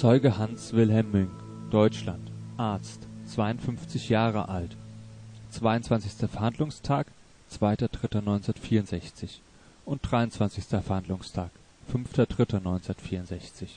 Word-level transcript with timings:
Zeuge 0.00 0.38
Hans 0.38 0.72
Wilhelm 0.72 1.10
Müng, 1.12 1.30
Deutschland, 1.70 2.32
Arzt, 2.56 3.06
52 3.26 4.08
Jahre 4.08 4.48
alt 4.48 4.74
22. 5.50 6.26
Verhandlungstag 6.26 7.06
2.3.1964 7.50 9.40
und 9.84 10.00
23. 10.10 10.64
Verhandlungstag 10.82 11.50
5.3.1964 11.92 13.68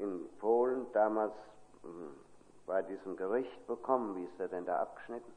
in 0.00 0.20
Polen 0.40 0.86
damals 0.94 1.34
bei 2.66 2.80
diesem 2.80 3.14
Gericht 3.18 3.66
bekommen? 3.66 4.16
Wie 4.16 4.24
ist 4.24 4.40
er 4.40 4.48
denn 4.48 4.64
da 4.64 4.78
abgeschnitten? 4.78 5.32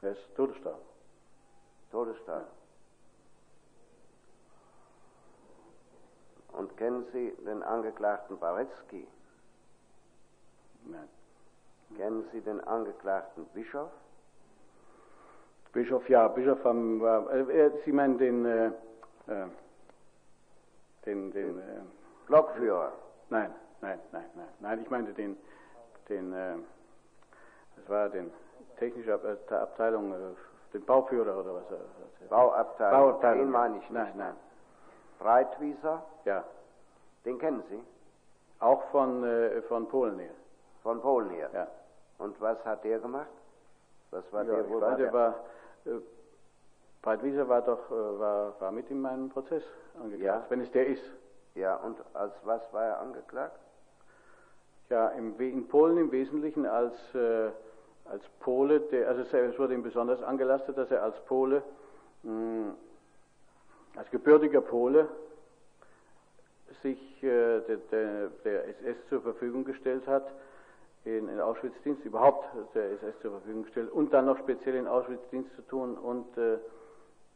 Er 0.00 0.12
ist 0.12 0.20
Todesstrafe. 0.36 0.78
Todesstrafe. 1.90 2.46
Und 6.52 6.76
kennen 6.76 7.04
Sie 7.12 7.32
den 7.44 7.62
Angeklagten 7.62 8.38
Barecki? 8.38 9.06
Nein. 10.84 11.08
Kennen 11.96 12.24
Sie 12.32 12.40
den 12.40 12.60
Angeklagten 12.62 13.46
Bischof? 13.54 13.90
Bischof, 15.72 16.08
ja, 16.08 16.28
Bischof 16.28 16.64
am, 16.64 17.00
war, 17.00 17.30
äh, 17.32 17.70
Sie 17.84 17.92
meinen 17.92 18.16
den, 18.18 18.44
äh, 18.46 18.66
äh, 19.26 19.46
den, 21.04 21.30
den, 21.32 21.58
äh, 21.58 21.62
Blockführer. 22.26 22.92
nein, 23.28 23.54
nein, 23.82 24.00
nein, 24.12 24.24
nein, 24.34 24.48
nein, 24.60 24.82
ich 24.82 24.90
meinte 24.90 25.12
den, 25.12 25.36
den, 26.08 26.32
äh, 26.32 26.56
das 27.76 27.88
war 27.88 28.08
den 28.08 28.32
technische 28.78 29.14
Ab 29.14 29.22
äh, 29.24 29.54
Abteilung, 29.54 30.12
äh, 30.12 30.34
den 30.72 30.84
Bauführer 30.84 31.38
oder 31.38 31.54
was? 31.56 31.70
Äh, 31.70 32.28
Bauabteilung. 32.28 33.00
Bauabteilung. 33.00 33.40
Den 33.44 33.50
meine 33.50 33.78
ich 33.78 33.90
Nein, 33.90 34.04
nicht. 34.06 34.16
nein. 34.16 34.34
Breitwieser, 35.18 36.02
Ja, 36.24 36.44
den 37.24 37.38
kennen 37.38 37.62
Sie? 37.68 37.80
auch 38.60 38.82
von, 38.90 39.24
äh, 39.24 39.62
von 39.62 39.88
Polen 39.88 40.18
her. 40.18 40.30
Von 40.82 41.00
Polen 41.00 41.30
her. 41.30 41.50
Ja. 41.52 41.66
Und 42.18 42.40
was 42.40 42.64
hat 42.64 42.84
der 42.84 42.98
gemacht? 43.00 43.26
Was 44.10 44.30
war 44.32 44.44
ja, 44.44 44.54
der 44.54 44.70
weiß, 44.70 44.80
bei 44.80 44.94
der 44.94 45.12
war, 45.12 45.34
äh, 45.84 45.90
Breitwieser 47.02 47.48
war 47.48 47.62
doch, 47.62 47.90
äh, 47.90 48.18
war, 48.18 48.60
war 48.60 48.72
mit 48.72 48.90
in 48.90 49.00
meinem 49.00 49.28
Prozess 49.28 49.62
angeklagt, 50.00 50.44
Ja. 50.44 50.50
wenn 50.50 50.60
es 50.60 50.70
der 50.72 50.86
ist. 50.86 51.02
Ja, 51.54 51.76
und 51.76 51.96
als 52.14 52.32
was 52.44 52.60
war 52.72 52.84
er 52.84 53.00
angeklagt? 53.00 53.58
Ja, 54.88 55.08
im, 55.08 55.38
in 55.40 55.66
Polen 55.68 55.98
im 55.98 56.12
Wesentlichen 56.12 56.64
als, 56.66 56.94
äh, 57.14 57.50
als 58.04 58.22
Pole, 58.40 58.80
der, 58.80 59.08
also 59.08 59.22
es- 59.22 59.32
es 59.32 59.58
wurde 59.58 59.74
ihm 59.74 59.82
besonders 59.82 60.22
angelastet, 60.22 60.78
dass 60.78 60.90
er 60.90 61.02
als 61.02 61.18
Pole, 61.24 61.62
mh, 62.22 62.74
als 63.96 64.10
gebürtiger 64.10 64.60
Pole, 64.60 65.08
sich 66.82 66.98
äh, 67.22 67.60
der, 67.60 67.76
der, 67.90 68.28
der 68.44 68.68
SS 68.68 68.96
zur 69.08 69.22
Verfügung 69.22 69.64
gestellt 69.64 70.06
hat, 70.06 70.26
in, 71.04 71.28
in 71.28 71.40
Auschwitz-Dienst, 71.40 72.04
überhaupt 72.04 72.46
der 72.74 72.92
SS 72.92 73.18
zur 73.22 73.30
Verfügung 73.32 73.64
gestellt 73.64 73.90
und 73.92 74.12
dann 74.12 74.26
noch 74.26 74.38
speziell 74.38 74.74
in 74.74 74.86
Auschwitz-Dienst 74.86 75.54
zu 75.54 75.62
tun 75.62 75.96
und 75.96 76.36
äh, 76.36 76.54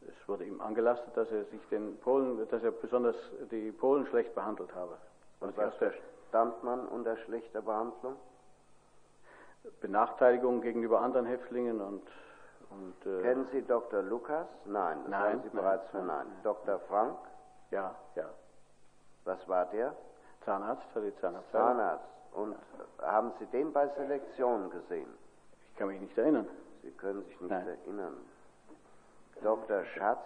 es 0.09 0.29
wurde 0.29 0.45
ihm 0.45 0.61
angelastet, 0.61 1.17
dass 1.17 1.31
er 1.31 1.45
sich 1.45 1.61
den 1.71 1.97
Polen, 1.99 2.49
dass 2.51 2.63
er 2.63 2.73
besonders 2.73 3.17
die 3.51 3.71
Polen 3.71 4.07
schlecht 4.07 4.35
behandelt 4.35 4.75
habe. 4.75 4.97
Und 5.41 5.57
Was 5.57 5.75
was 5.81 5.93
aus 5.93 5.95
der 6.33 6.53
man 6.63 6.87
unter 6.89 7.17
schlechter 7.19 7.63
Behandlung? 7.63 8.17
Benachteiligung 9.81 10.63
gegenüber 10.63 11.01
anderen 11.01 11.27
Häftlingen 11.27 11.81
und, 11.81 12.03
und 12.71 13.07
äh, 13.07 13.23
Kennen 13.23 13.47
Sie 13.53 13.63
Dr. 13.63 14.03
Lukas? 14.03 14.47
Nein, 14.65 14.99
das 15.03 15.11
Nein, 15.11 15.21
haben 15.33 15.43
Sie 15.43 15.49
nein, 15.49 15.57
bereits 15.65 15.93
nein, 15.93 16.07
verneint. 16.07 16.31
Dr. 16.45 16.79
Frank, 16.81 17.19
ja, 17.71 17.95
ja, 18.15 18.29
was 19.25 19.47
war 19.49 19.67
der? 19.67 19.95
Zahnarzt, 20.45 20.83
hat 20.95 21.03
die 21.03 21.15
Zahnarzt. 21.21 21.51
Zahnarzt. 21.53 22.05
Und 22.33 22.53
äh, 22.55 23.03
haben 23.03 23.33
Sie 23.39 23.47
den 23.47 23.73
bei 23.73 23.89
Selektion 23.89 24.71
gesehen? 24.71 25.09
Ich 25.73 25.77
kann 25.77 25.89
mich 25.89 26.01
nicht 26.01 26.17
erinnern. 26.17 26.49
Sie 26.83 26.91
können 26.93 27.23
sich 27.25 27.41
nicht 27.41 27.51
Nein. 27.51 27.67
erinnern. 27.69 28.17
Dr. 29.43 29.85
Schatz, 29.85 30.25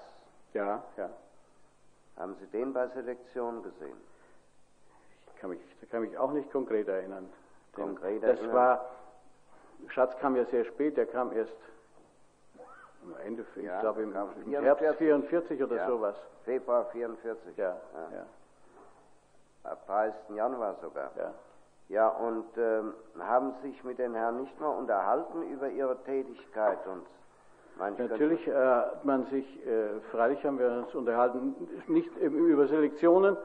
Ja, 0.53 0.83
ja, 0.97 1.11
haben 2.17 2.35
Sie 2.41 2.47
den 2.47 2.73
bei 2.73 2.87
Selektion 2.89 3.63
gesehen? 3.63 3.97
ich 5.29 5.41
kann 5.41 5.51
mich, 5.51 5.61
ich 5.83 5.91
kann 5.91 6.01
mich 6.03 6.17
auch 6.19 6.33
nicht 6.33 6.51
konkret 6.53 6.89
erinnern. 6.89 7.29
Konkret 7.75 8.23
das 8.23 8.39
erinnern? 8.39 8.55
war, 8.57 8.91
Schatz 9.89 10.17
kam 10.19 10.37
ja 10.37 10.45
sehr 10.47 10.65
spät, 10.65 10.97
der 10.97 11.07
kam 11.07 11.33
erst 11.33 11.53
am 13.05 13.15
Ende, 13.25 13.45
ich 13.57 13.63
Ja, 13.63 13.81
glaube 13.81 14.03
im, 14.03 14.11
im 14.11 14.17
Herbst 14.17 14.81
44. 14.97 14.97
44 14.99 15.63
oder 15.63 15.77
Ja. 15.77 15.87
sowas. 15.87 16.17
Februar 16.45 16.85
44. 16.87 17.57
Ja, 17.57 17.77
ja, 18.13 18.27
Ab 19.71 19.87
30. 19.87 20.37
Januar 20.37 20.75
sogar. 20.81 21.11
ja. 21.17 21.33
Ja, 21.89 22.09
und 22.09 22.47
ähm, 22.57 22.95
haben 23.21 23.53
sich 23.63 23.85
mit 23.85 23.99
den 23.99 24.15
Herren 24.15 24.41
nicht 24.41 24.59
mal 24.59 24.69
unterhalten 24.71 25.43
über 25.51 25.69
ihre 25.69 26.03
Tätigkeit 26.05 26.79
und 26.87 27.05
Natürlich 27.99 28.47
äh, 28.47 28.55
hat 28.55 29.05
man 29.05 29.27
sich, 29.27 29.67
äh, 29.67 30.01
freilich 30.13 30.43
haben 30.47 30.61
wir 30.61 30.71
uns 30.71 30.95
unterhalten, 30.95 31.57
nicht 31.89 32.17
über 32.17 32.69
Selektionen, 32.69 33.37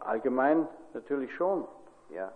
allgemein 0.00 0.68
natürlich 0.94 1.34
schon. 1.34 1.66
Ja. 2.10 2.30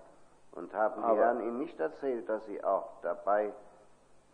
Und 0.52 0.74
haben 0.74 1.00
die 1.00 1.06
Aber- 1.08 1.16
Herren 1.16 1.40
Ihnen 1.40 1.58
nicht 1.58 1.78
erzählt, 1.80 2.28
dass 2.28 2.44
Sie 2.46 2.62
auch 2.62 2.88
dabei 3.02 3.52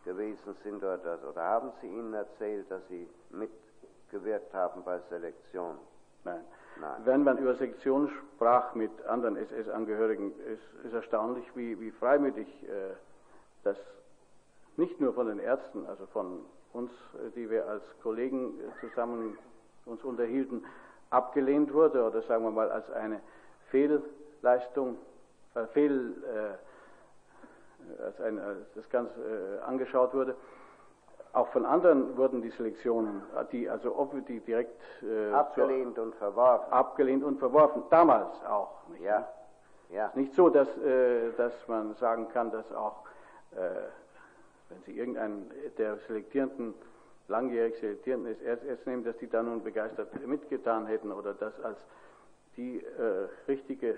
gewesen 0.08 0.56
sind 0.64 0.78
oder, 0.78 0.96
das, 0.96 1.22
oder 1.22 1.42
haben 1.42 1.70
Sie 1.80 1.86
Ihnen 1.86 2.14
erzählt, 2.14 2.70
dass 2.70 2.80
Sie 2.88 3.06
mitgewirkt 3.30 4.52
haben 4.54 4.82
bei 4.82 4.98
Selektion? 5.10 5.76
Nein. 6.24 6.40
Nein. 6.80 7.00
Wenn 7.04 7.24
man 7.24 7.38
über 7.38 7.54
Sektionen 7.54 8.08
sprach 8.08 8.74
mit 8.74 8.90
anderen 9.06 9.36
SS-Angehörigen, 9.36 10.32
ist, 10.40 10.84
ist 10.84 10.94
erstaunlich, 10.94 11.44
wie, 11.54 11.78
wie 11.80 11.90
freimütig 11.90 12.46
äh, 12.64 12.94
das 13.64 13.76
nicht 14.76 15.00
nur 15.00 15.12
von 15.12 15.26
den 15.26 15.40
Ärzten, 15.40 15.86
also 15.86 16.06
von 16.06 16.44
uns, 16.72 16.90
äh, 17.14 17.30
die 17.34 17.50
wir 17.50 17.66
als 17.66 17.82
Kollegen 18.02 18.60
äh, 18.60 18.80
zusammen 18.80 19.36
uns 19.84 20.02
unterhielten, 20.04 20.64
abgelehnt 21.10 21.72
wurde 21.72 22.02
oder 22.04 22.22
sagen 22.22 22.44
wir 22.44 22.50
mal 22.50 22.70
als 22.70 22.90
eine 22.92 23.20
Fehlleistung, 23.70 24.96
äh, 25.54 25.66
Fehl, 25.66 26.14
äh, 26.24 26.67
als, 28.04 28.20
ein, 28.20 28.38
als 28.38 28.58
das 28.74 28.88
Ganze 28.90 29.14
äh, 29.20 29.62
angeschaut 29.66 30.14
wurde. 30.14 30.34
Auch 31.32 31.48
von 31.48 31.66
anderen 31.66 32.16
wurden 32.16 32.40
die 32.42 32.50
Selektionen, 32.50 33.22
äh, 33.36 33.44
die 33.52 33.68
also 33.68 33.96
ob 33.96 34.14
die 34.26 34.40
direkt 34.40 34.80
äh, 35.02 35.32
Abgelehnt 35.32 35.98
und 35.98 36.14
verworfen. 36.16 36.72
abgelehnt 36.72 37.24
und 37.24 37.38
verworfen. 37.38 37.82
Damals 37.90 38.44
auch. 38.46 38.86
Nicht, 38.88 39.02
Ja. 39.02 39.28
Ja. 39.90 40.10
nicht 40.14 40.34
so, 40.34 40.48
dass, 40.50 40.68
äh, 40.78 41.30
dass 41.36 41.52
man 41.66 41.94
sagen 41.94 42.28
kann, 42.28 42.50
dass 42.50 42.70
auch, 42.72 43.04
äh, 43.52 43.56
wenn 44.68 44.82
Sie 44.84 44.98
irgendeinen 44.98 45.50
der 45.78 45.96
Selektierenden, 46.06 46.74
langjährig 47.28 47.78
Selektierenden 47.78 48.32
ist, 48.32 48.42
erst, 48.42 48.64
erst 48.64 48.86
nehmen, 48.86 49.04
dass 49.04 49.16
die 49.18 49.28
da 49.28 49.42
nun 49.42 49.62
begeistert 49.62 50.08
mitgetan 50.26 50.86
hätten 50.86 51.10
oder 51.12 51.32
das 51.34 51.58
als 51.62 51.78
die 52.56 52.78
äh, 52.84 53.28
richtige 53.46 53.96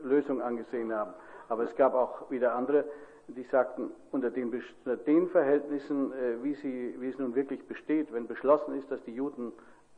Lösung 0.00 0.40
angesehen 0.42 0.92
haben. 0.94 1.12
Aber 1.48 1.64
es 1.64 1.74
gab 1.76 1.94
auch 1.94 2.30
wieder 2.30 2.54
andere, 2.54 2.84
die 3.34 3.44
sagten, 3.44 3.90
unter 4.10 4.30
den, 4.30 4.52
unter 4.84 4.96
den 4.96 5.28
Verhältnissen, 5.28 6.12
äh, 6.12 6.42
wie, 6.42 6.54
sie, 6.54 6.94
wie 6.98 7.08
es 7.08 7.18
nun 7.18 7.34
wirklich 7.34 7.66
besteht, 7.66 8.12
wenn 8.12 8.26
beschlossen 8.26 8.78
ist, 8.78 8.90
dass 8.90 9.02
die 9.04 9.14
Juden 9.14 9.52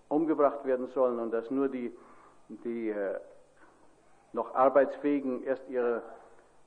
umgebracht 0.09 0.65
werden 0.65 0.89
sollen 0.89 1.19
und 1.19 1.31
dass 1.33 1.51
nur 1.51 1.69
die, 1.69 1.93
die 2.49 2.91
äh, 2.91 3.19
noch 4.33 4.55
Arbeitsfähigen 4.55 5.45
erst 5.45 5.69
ihre, 5.69 6.03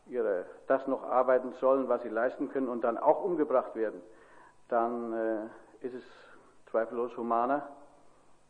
ihre, 0.08 0.46
das 0.68 0.88
noch 0.88 1.04
arbeiten 1.04 1.54
sollen, 1.60 1.88
was 1.90 2.02
sie 2.02 2.10
leisten 2.10 2.50
können 2.50 2.70
und 2.70 2.84
dann 2.84 2.98
auch 2.98 3.24
umgebracht 3.24 3.76
werden, 3.76 4.02
dann 4.70 5.14
äh, 5.14 5.86
ist 5.86 5.94
es 5.94 6.04
zweifellos 6.72 7.16
humaner, 7.18 7.68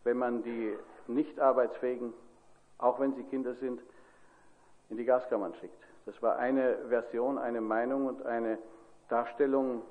wenn 0.04 0.18
man 0.18 0.44
die 0.44 0.76
nicht 1.08 1.40
arbeitsfähigen, 1.40 2.14
auch 2.78 3.00
wenn 3.00 3.14
sie 3.16 3.24
Kinder 3.24 3.56
sind, 3.56 3.82
in 4.90 4.98
die 4.98 5.06
Gaskammern 5.06 5.54
schickt. 5.56 5.84
Das 6.08 6.20
war 6.22 6.38
eine 6.38 6.78
Version, 6.88 7.38
eine 7.38 7.60
Meinung 7.60 8.08
und 8.08 8.26
eine 8.26 8.58
Darstellung 9.10 9.84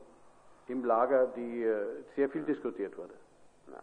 im 0.66 0.82
Lager, 0.82 1.26
die 1.36 1.62
äh, 1.62 1.76
sehr 2.16 2.30
viel 2.30 2.42
diskutiert 2.42 2.96
wurde. 2.96 3.12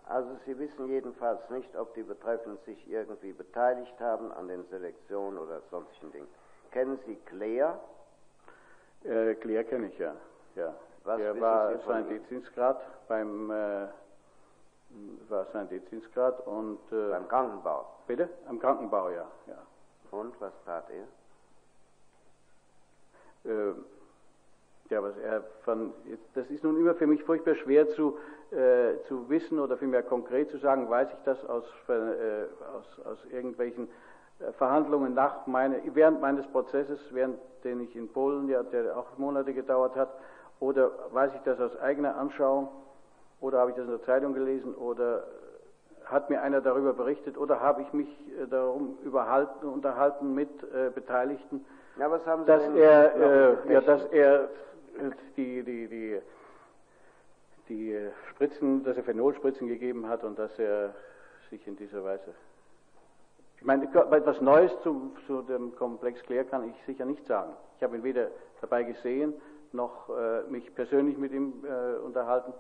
Also 0.08 0.30
Sie 0.46 0.58
wissen 0.58 0.88
jedenfalls 0.88 1.48
nicht, 1.52 1.76
ob 1.76 1.94
die 1.94 2.02
Betreffenden 2.02 2.58
sich 2.66 2.90
irgendwie 2.90 3.34
beteiligt 3.34 3.94
haben 4.00 4.32
an 4.32 4.48
den 4.48 4.66
Selektionen 4.66 5.38
oder 5.38 5.62
solchen 5.70 6.12
Dingen. 6.12 6.28
Kennen 6.72 6.98
Sie 7.06 7.16
Claire? 7.28 7.80
Äh, 9.04 9.36
Claire 9.36 9.64
kenne 9.66 9.88
ich 9.88 10.00
ja. 10.00 10.16
ja. 10.56 10.74
Was 11.04 11.20
wissen 11.20 11.40
war 11.40 11.78
sein 11.86 12.08
ihm? 12.08 12.20
Dezenzgrad 12.20 12.82
beim 13.08 13.52
äh, 13.52 13.88
war 15.30 15.46
sein 15.54 15.70
Dezenzgrad 15.70 16.48
und 16.48 16.80
äh, 16.92 17.12
Beim 17.12 17.28
Krankenbau. 17.28 17.86
bitte 18.08 18.28
am 18.48 18.60
Krankenbau 18.60 19.10
ja. 19.10 19.28
ja. 19.46 19.58
Und 20.10 20.40
was 20.42 20.54
tat 20.66 20.90
er? 20.90 21.06
Äh, 23.45 23.74
Ja, 24.90 25.01
was 25.01 25.18
er 25.18 25.44
von, 25.63 25.94
das 26.36 26.48
ist 26.51 26.63
nun 26.63 26.78
immer 26.78 26.94
für 26.94 27.07
mich 27.07 27.24
furchtbar 27.24 27.56
schwer 27.56 27.88
zu, 27.90 28.18
äh, 28.51 29.01
zu 29.07 29.28
wissen 29.30 29.57
oder 29.60 29.78
vielmehr 29.78 30.04
konkret 30.04 30.51
zu 30.51 30.57
sagen, 30.57 30.90
weiß 30.90 31.07
ich 31.10 31.24
das 31.24 31.44
aus, 31.45 31.63
äh, 31.88 32.44
aus, 32.75 33.06
aus 33.06 33.25
irgendwelchen 33.31 33.88
äh, 34.40 34.51
Verhandlungen 34.51 35.13
nach 35.13 35.48
meine, 35.48 35.81
während 35.95 36.22
meines 36.22 36.45
Prozesses, 36.48 37.00
während 37.12 37.40
den 37.63 37.80
ich 37.80 37.95
in 37.95 38.10
Polen, 38.10 38.50
ja, 38.50 38.62
der 38.62 38.95
auch 38.95 39.18
Monate 39.18 39.54
gedauert 39.54 39.96
hat, 39.96 40.10
oder 40.60 40.92
weiß 41.12 41.34
ich 41.34 41.42
das 41.42 41.60
aus 41.60 41.75
eigener 41.80 42.18
Anschauung, 42.18 42.68
oder 43.39 43.60
habe 43.60 43.72
ich 43.72 43.78
das 43.78 43.86
in 43.86 43.92
der 43.92 44.04
Zeitung 44.04 44.34
gelesen, 44.34 44.75
oder 44.75 45.25
hat 46.06 46.30
mir 46.30 46.42
einer 46.42 46.60
darüber 46.62 46.94
berichtet, 46.94 47.38
oder 47.38 47.62
habe 47.62 47.81
ich 47.81 47.94
mich 47.94 48.10
äh, 48.38 48.48
darum 48.48 48.98
unterhalten 49.63 50.36
mit 50.36 50.50
äh, 50.62 50.92
Beteiligten, 50.94 51.66
ja, 51.98 52.12
was 52.12 52.25
haben 52.25 52.44
Sie 52.44 52.48
dass 52.48 52.63
er, 52.75 53.16
äh, 53.16 53.74
ja, 53.74 53.81
dass 53.81 54.06
er 54.06 54.50
die, 55.36 55.63
die, 55.63 55.88
die, 55.88 56.22
die 57.69 58.10
Spritzen, 58.31 58.84
dass 58.84 58.98
er 58.98 59.04
Phenolspritzen 59.04 59.68
gegeben 59.68 60.07
hat 60.07 60.24
und 60.24 60.38
dass 60.38 60.57
er 60.60 60.94
sich 61.50 61.66
in 61.68 61.75
dieser 61.75 62.04
Weise. 62.04 62.34
Ich 63.57 63.66
meine, 63.66 63.86
etwas 63.86 64.42
Neues 64.42 64.72
zu, 64.81 65.16
zu 65.25 65.42
dem 65.44 65.75
Komplex 65.75 66.22
Claire 66.24 66.45
kann 66.45 66.69
ich 66.69 66.75
sicher 66.86 67.06
nicht 67.06 67.25
sagen. 67.28 67.54
Ich 67.78 67.84
habe 67.84 67.96
ihn 67.96 68.04
weder 68.04 68.28
dabei 68.60 68.84
gesehen, 68.84 69.34
noch 69.72 70.10
äh, 70.10 70.44
mich 70.50 70.74
persönlich 70.75 71.18
mit 71.18 71.31
ihm 71.31 71.63
äh, 71.63 71.98
unterhalten. 71.98 72.54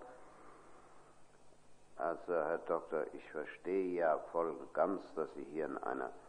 Also, 1.97 2.33
Herr 2.33 2.59
Doktor, 2.67 3.05
ich 3.13 3.31
verstehe 3.31 3.99
ja 3.99 4.17
voll 4.31 4.49
und 4.49 4.73
ganz, 4.73 5.01
dass 5.15 5.27
Sie 5.35 5.45
hier 5.51 5.65
in 5.65 5.77
einer 5.77 6.05
äh, 6.05 6.22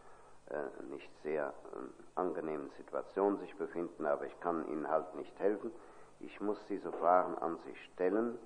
nicht 0.91 1.11
sehr 1.23 1.49
äh, 1.49 2.21
angenehmen 2.21 2.71
Situation 2.77 3.39
sich 3.39 3.57
befinden, 3.57 4.07
aber 4.07 4.27
ich 4.27 4.41
kann 4.41 4.67
Ihnen 4.69 4.89
halt 4.89 5.15
nicht 5.15 5.39
helfen. 5.39 5.73
Ich 6.21 6.41
muss 6.41 6.59
diese 6.69 6.93
Fragen 6.93 7.37
an 7.39 7.59
Sie 7.65 7.75
stellen 7.93 8.39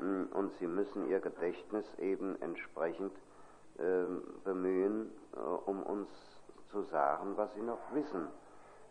mh, 0.00 0.36
und 0.36 0.52
Sie 0.54 0.66
müssen 0.66 1.08
Ihr 1.08 1.20
Gedächtnis 1.20 1.86
eben 1.98 2.40
entsprechend 2.42 3.12
ähm, 3.78 4.22
bemühen, 4.44 5.12
äh, 5.34 5.38
um 5.38 5.82
uns 5.82 6.08
zu 6.70 6.82
sagen, 6.84 7.36
was 7.36 7.52
Sie 7.54 7.62
noch 7.62 7.80
wissen. 7.92 8.28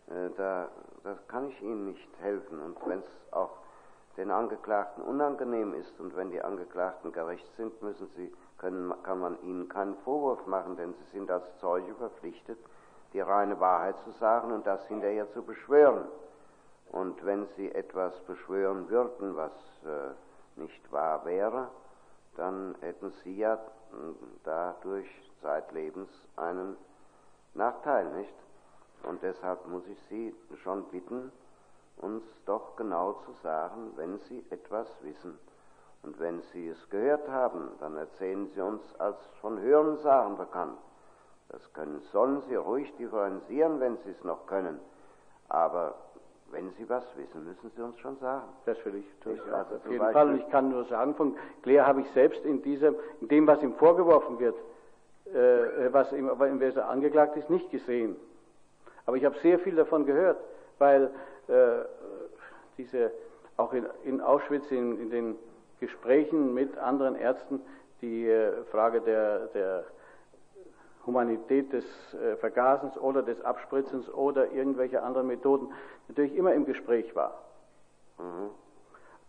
Äh, 0.08 0.30
da, 0.36 0.68
da 1.02 1.18
kann 1.28 1.48
ich 1.48 1.60
Ihnen 1.62 1.86
nicht 1.86 2.18
helfen. 2.20 2.60
Und 2.60 2.78
wenn 2.86 3.00
es 3.00 3.32
auch 3.32 3.58
den 4.16 4.30
Angeklagten 4.30 5.02
unangenehm 5.02 5.74
ist 5.74 5.98
und 5.98 6.16
wenn 6.16 6.30
die 6.30 6.40
Angeklagten 6.40 7.12
gerecht 7.12 7.50
sind, 7.56 7.80
müssen 7.82 8.08
sie, 8.16 8.32
können, 8.58 8.92
kann 9.02 9.20
man 9.20 9.40
ihnen 9.42 9.68
keinen 9.68 9.96
Vorwurf 9.98 10.46
machen, 10.46 10.76
denn 10.76 10.94
sie 10.94 11.10
sind 11.12 11.30
als 11.30 11.44
Zeuge 11.60 11.94
verpflichtet, 11.94 12.58
die 13.12 13.20
reine 13.20 13.60
Wahrheit 13.60 13.98
zu 14.04 14.10
sagen 14.12 14.52
und 14.52 14.66
das 14.66 14.86
hinterher 14.86 15.30
zu 15.32 15.42
beschwören. 15.42 16.04
Und 16.90 17.24
wenn 17.24 17.46
sie 17.56 17.72
etwas 17.72 18.18
beschwören 18.20 18.88
würden, 18.88 19.36
was 19.36 19.52
äh, 19.84 20.60
nicht 20.60 20.92
wahr 20.92 21.24
wäre, 21.24 21.68
dann 22.36 22.74
hätten 22.80 23.12
sie 23.22 23.36
ja 23.36 23.58
dadurch 24.44 25.08
zeitlebens 25.40 26.10
einen 26.36 26.76
Nachteil, 27.54 28.10
nicht? 28.16 28.34
Und 29.04 29.22
deshalb 29.22 29.66
muss 29.68 29.86
ich 29.86 29.98
Sie 30.08 30.34
schon 30.62 30.84
bitten, 30.84 31.30
uns 31.98 32.24
doch 32.46 32.74
genau 32.76 33.12
zu 33.24 33.32
sagen, 33.42 33.92
wenn 33.96 34.18
Sie 34.20 34.44
etwas 34.50 34.88
wissen. 35.02 35.38
Und 36.04 36.20
wenn 36.20 36.42
Sie 36.52 36.68
es 36.68 36.90
gehört 36.90 37.28
haben, 37.28 37.70
dann 37.80 37.96
erzählen 37.96 38.48
Sie 38.54 38.60
uns 38.60 38.82
als 38.98 39.16
von 39.40 39.60
Hörensagen 39.60 40.36
bekannt. 40.36 40.78
Das 41.48 41.72
können, 41.72 42.00
sollen 42.12 42.42
Sie 42.48 42.54
ruhig 42.54 42.94
differenzieren, 42.96 43.80
wenn 43.80 43.96
Sie 43.98 44.10
es 44.10 44.24
noch 44.24 44.46
können. 44.46 44.80
Aber 45.48 45.94
wenn 46.50 46.70
Sie 46.72 46.88
was 46.88 47.04
wissen, 47.16 47.44
müssen 47.44 47.70
Sie 47.74 47.82
uns 47.82 47.98
schon 47.98 48.16
sagen. 48.18 48.48
Das 48.66 48.76
will 48.84 48.96
ich 48.96 49.06
tun. 49.20 49.38
Also 49.52 49.76
auf 49.76 49.86
jeden 49.86 49.98
Beispiel 49.98 50.12
Fall. 50.12 50.28
Und 50.28 50.36
ich 50.36 50.50
kann 50.50 50.68
nur 50.68 50.84
sagen, 50.84 51.14
von 51.14 51.36
Claire 51.62 51.86
habe 51.86 52.02
ich 52.02 52.10
selbst 52.12 52.44
in, 52.44 52.62
diesem, 52.62 52.96
in 53.20 53.28
dem, 53.28 53.46
was 53.46 53.62
ihm 53.62 53.74
vorgeworfen 53.74 54.38
wird, 54.38 54.56
äh, 55.26 55.92
was 55.92 56.12
ihm 56.12 56.28
Wesen 56.60 56.82
angeklagt 56.82 57.36
ist, 57.36 57.48
nicht 57.50 57.70
gesehen. 57.70 58.16
Aber 59.06 59.16
ich 59.16 59.24
habe 59.24 59.38
sehr 59.40 59.58
viel 59.58 59.74
davon 59.74 60.06
gehört, 60.06 60.38
weil 60.78 61.10
äh, 61.48 61.84
diese, 62.78 63.10
auch 63.56 63.72
in, 63.72 63.86
in 64.04 64.20
Auschwitz 64.20 64.70
in, 64.70 64.98
in, 65.00 65.10
den 65.10 65.36
Gesprächen 65.84 66.54
mit 66.54 66.78
anderen 66.78 67.14
Ärzten 67.14 67.60
die 68.00 68.28
äh, 68.28 68.64
Frage 68.70 69.00
der, 69.00 69.46
der 69.48 69.84
Humanität 71.06 71.72
des 71.72 71.84
äh, 72.14 72.36
Vergasens 72.36 72.96
oder 72.96 73.22
des 73.22 73.40
Abspritzens 73.42 74.12
oder 74.12 74.52
irgendwelche 74.52 75.02
anderen 75.02 75.26
Methoden 75.26 75.68
natürlich 76.08 76.34
immer 76.34 76.54
im 76.54 76.64
Gespräch 76.64 77.14
war. 77.14 77.42
Mhm. 78.18 78.50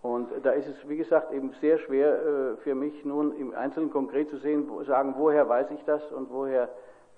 Und 0.01 0.29
da 0.43 0.51
ist 0.51 0.67
es, 0.67 0.87
wie 0.87 0.97
gesagt, 0.97 1.33
eben 1.33 1.51
sehr 1.61 1.79
schwer 1.79 2.13
äh, 2.15 2.57
für 2.57 2.75
mich 2.75 3.03
nun 3.03 3.35
im 3.37 3.53
Einzelnen 3.55 3.91
konkret 3.91 4.29
zu 4.29 4.37
sehen, 4.37 4.69
wo, 4.69 4.83
sagen, 4.83 5.15
woher 5.17 5.49
weiß 5.49 5.71
ich 5.71 5.83
das 5.85 6.11
und 6.11 6.31
woher 6.31 6.69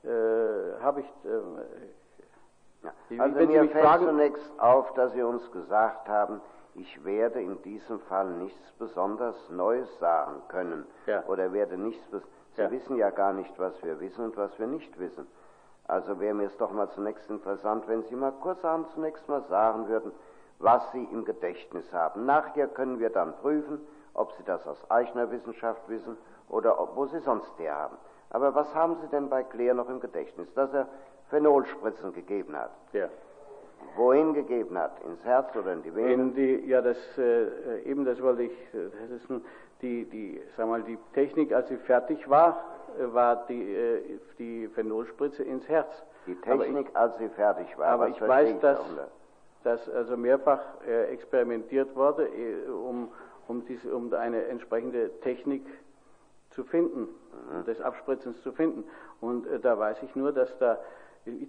äh, 0.03 0.81
habe 0.81 1.01
ich. 1.01 1.07
Äh, 1.25 2.85
ja. 2.85 3.23
Also 3.23 3.35
Wenn 3.35 3.49
mir 3.49 3.67
fällt 3.67 3.85
fragen, 3.85 4.05
zunächst 4.05 4.59
auf, 4.59 4.93
dass 4.93 5.11
Sie 5.13 5.21
uns 5.21 5.51
gesagt 5.51 6.07
haben, 6.07 6.39
ich 6.77 7.03
werde 7.03 7.41
in 7.41 7.61
diesem 7.63 7.99
Fall 8.01 8.29
nichts 8.31 8.71
besonders 8.77 9.35
Neues 9.49 9.89
sagen 9.99 10.41
können 10.47 10.85
ja. 11.07 11.23
oder 11.25 11.51
werde 11.51 11.77
nichts. 11.77 12.03
Sie 12.55 12.61
ja. 12.61 12.71
wissen 12.71 12.97
ja 12.97 13.09
gar 13.09 13.33
nicht, 13.33 13.57
was 13.59 13.81
wir 13.83 13.99
wissen 13.99 14.25
und 14.25 14.37
was 14.37 14.57
wir 14.59 14.67
nicht 14.67 14.97
wissen. 14.99 15.27
Also 15.87 16.19
wäre 16.19 16.33
mir 16.33 16.47
es 16.47 16.57
doch 16.57 16.71
mal 16.71 16.89
zunächst 16.89 17.29
interessant, 17.29 17.87
wenn 17.87 18.03
Sie 18.03 18.15
mal 18.15 18.31
kurzerhand 18.31 18.89
zunächst 18.91 19.27
mal 19.27 19.41
sagen 19.43 19.87
würden, 19.87 20.11
was 20.59 20.91
Sie 20.91 21.03
im 21.03 21.25
Gedächtnis 21.25 21.91
haben. 21.93 22.25
Nachher 22.25 22.67
können 22.67 22.99
wir 22.99 23.09
dann 23.09 23.35
prüfen, 23.37 23.79
ob 24.13 24.33
Sie 24.33 24.43
das 24.43 24.65
aus 24.67 24.89
eigener 24.91 25.31
Wissenschaft 25.31 25.81
wissen 25.87 26.17
oder 26.49 26.79
ob, 26.79 26.95
wo 26.95 27.05
Sie 27.05 27.19
sonst 27.19 27.57
her 27.57 27.75
haben. 27.75 27.97
Aber 28.29 28.53
was 28.53 28.73
haben 28.75 28.97
Sie 29.01 29.07
denn 29.07 29.29
bei 29.29 29.43
Claire 29.43 29.75
noch 29.75 29.89
im 29.89 29.99
Gedächtnis? 29.99 30.53
Dass 30.53 30.73
er 30.73 30.87
Phenolspritzen 31.29 32.13
gegeben 32.13 32.55
hat. 32.55 32.71
Ja. 32.91 33.07
Wohin 33.95 34.33
gegeben 34.33 34.77
hat? 34.77 34.99
Ins 35.03 35.23
Herz 35.25 35.55
oder 35.55 35.73
in 35.73 35.81
die 35.81 35.93
Venen? 35.95 36.29
In 36.29 36.35
die, 36.35 36.67
ja, 36.67 36.81
das, 36.81 36.97
äh, 37.17 37.81
eben 37.83 38.05
das 38.05 38.21
wollte 38.21 38.43
ich, 38.43 38.51
äh, 38.73 38.89
das 39.09 39.21
ist 39.21 39.43
die, 39.81 40.05
die, 40.05 40.41
sag 40.55 40.67
mal, 40.67 40.83
die 40.83 40.97
Technik, 41.13 41.53
als 41.53 41.67
sie 41.67 41.77
fertig 41.77 42.29
war, 42.29 42.63
äh, 42.99 43.13
war 43.13 43.45
die, 43.47 43.73
äh, 43.73 44.19
die 44.37 44.67
Phenolspritze 44.67 45.43
ins 45.43 45.67
Herz. 45.67 45.91
Die 46.25 46.35
Technik, 46.35 46.89
ich, 46.89 46.95
als 46.95 47.17
sie 47.17 47.29
fertig 47.29 47.77
war. 47.77 47.87
Aber 47.87 48.09
ich 48.09 48.21
weiß, 48.21 48.59
dass, 48.59 48.79
dass 49.63 49.89
also 49.89 50.17
mehrfach 50.17 50.61
äh, 50.87 51.05
experimentiert 51.05 51.95
wurde, 51.95 52.27
äh, 52.27 52.69
um, 52.69 53.09
um, 53.47 53.65
diese, 53.65 53.95
um 53.95 54.13
eine 54.13 54.45
entsprechende 54.45 55.09
Technik 55.21 55.65
zu 56.51 56.63
finden, 56.63 57.01
mhm. 57.01 57.65
des 57.65 57.81
Abspritzens 57.81 58.41
zu 58.41 58.51
finden. 58.51 58.83
Und 59.21 59.47
da 59.61 59.79
weiß 59.79 60.03
ich 60.03 60.15
nur, 60.15 60.31
dass 60.31 60.55
da 60.59 60.77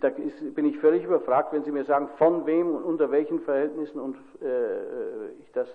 da 0.00 0.10
bin 0.10 0.64
ich 0.66 0.78
völlig 0.78 1.04
überfragt, 1.04 1.52
wenn 1.52 1.62
Sie 1.62 1.70
mir 1.70 1.84
sagen, 1.84 2.08
von 2.16 2.46
wem 2.46 2.74
und 2.74 2.82
unter 2.84 3.10
welchen 3.10 3.40
Verhältnissen 3.40 4.00
und 4.00 4.16
äh, 4.42 5.28
ich 5.40 5.52
das, 5.52 5.68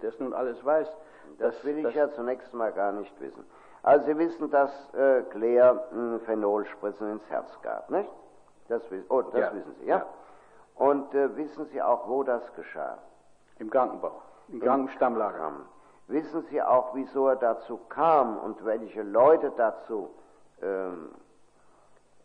das 0.00 0.18
nun 0.20 0.32
alles 0.32 0.64
weiß. 0.64 0.88
Das, 1.38 1.54
das 1.54 1.64
will 1.64 1.78
ich 1.78 1.84
das 1.84 1.94
ja 1.94 2.10
zunächst 2.12 2.52
mal 2.54 2.72
gar 2.72 2.92
nicht 2.92 3.20
wissen. 3.20 3.44
Also 3.82 4.06
Sie 4.06 4.18
wissen, 4.18 4.50
dass 4.50 4.70
äh, 4.94 5.22
Claire 5.30 5.84
äh, 5.92 6.18
Phenolspritzen 6.24 7.10
ins 7.12 7.28
Herz 7.28 7.50
gab, 7.62 7.90
nicht? 7.90 8.10
Das, 8.68 8.82
oh, 9.08 9.22
das 9.22 9.40
ja. 9.40 9.54
wissen 9.54 9.74
Sie, 9.80 9.86
ja? 9.86 9.98
ja. 9.98 10.06
Und 10.76 11.14
äh, 11.14 11.36
wissen 11.36 11.66
Sie 11.66 11.82
auch, 11.82 12.08
wo 12.08 12.22
das 12.22 12.42
geschah? 12.54 12.98
Im 13.58 13.70
Krankenbau, 13.70 14.22
im, 14.48 14.54
Im 14.54 14.60
Krankenstammlager. 14.60 15.52
Wissen 16.06 16.42
Sie 16.50 16.62
auch, 16.62 16.94
wieso 16.94 17.28
er 17.28 17.36
dazu 17.36 17.78
kam 17.88 18.38
und 18.38 18.64
welche 18.64 19.02
Leute 19.02 19.52
dazu 19.56 20.10
ähm, 20.62 21.10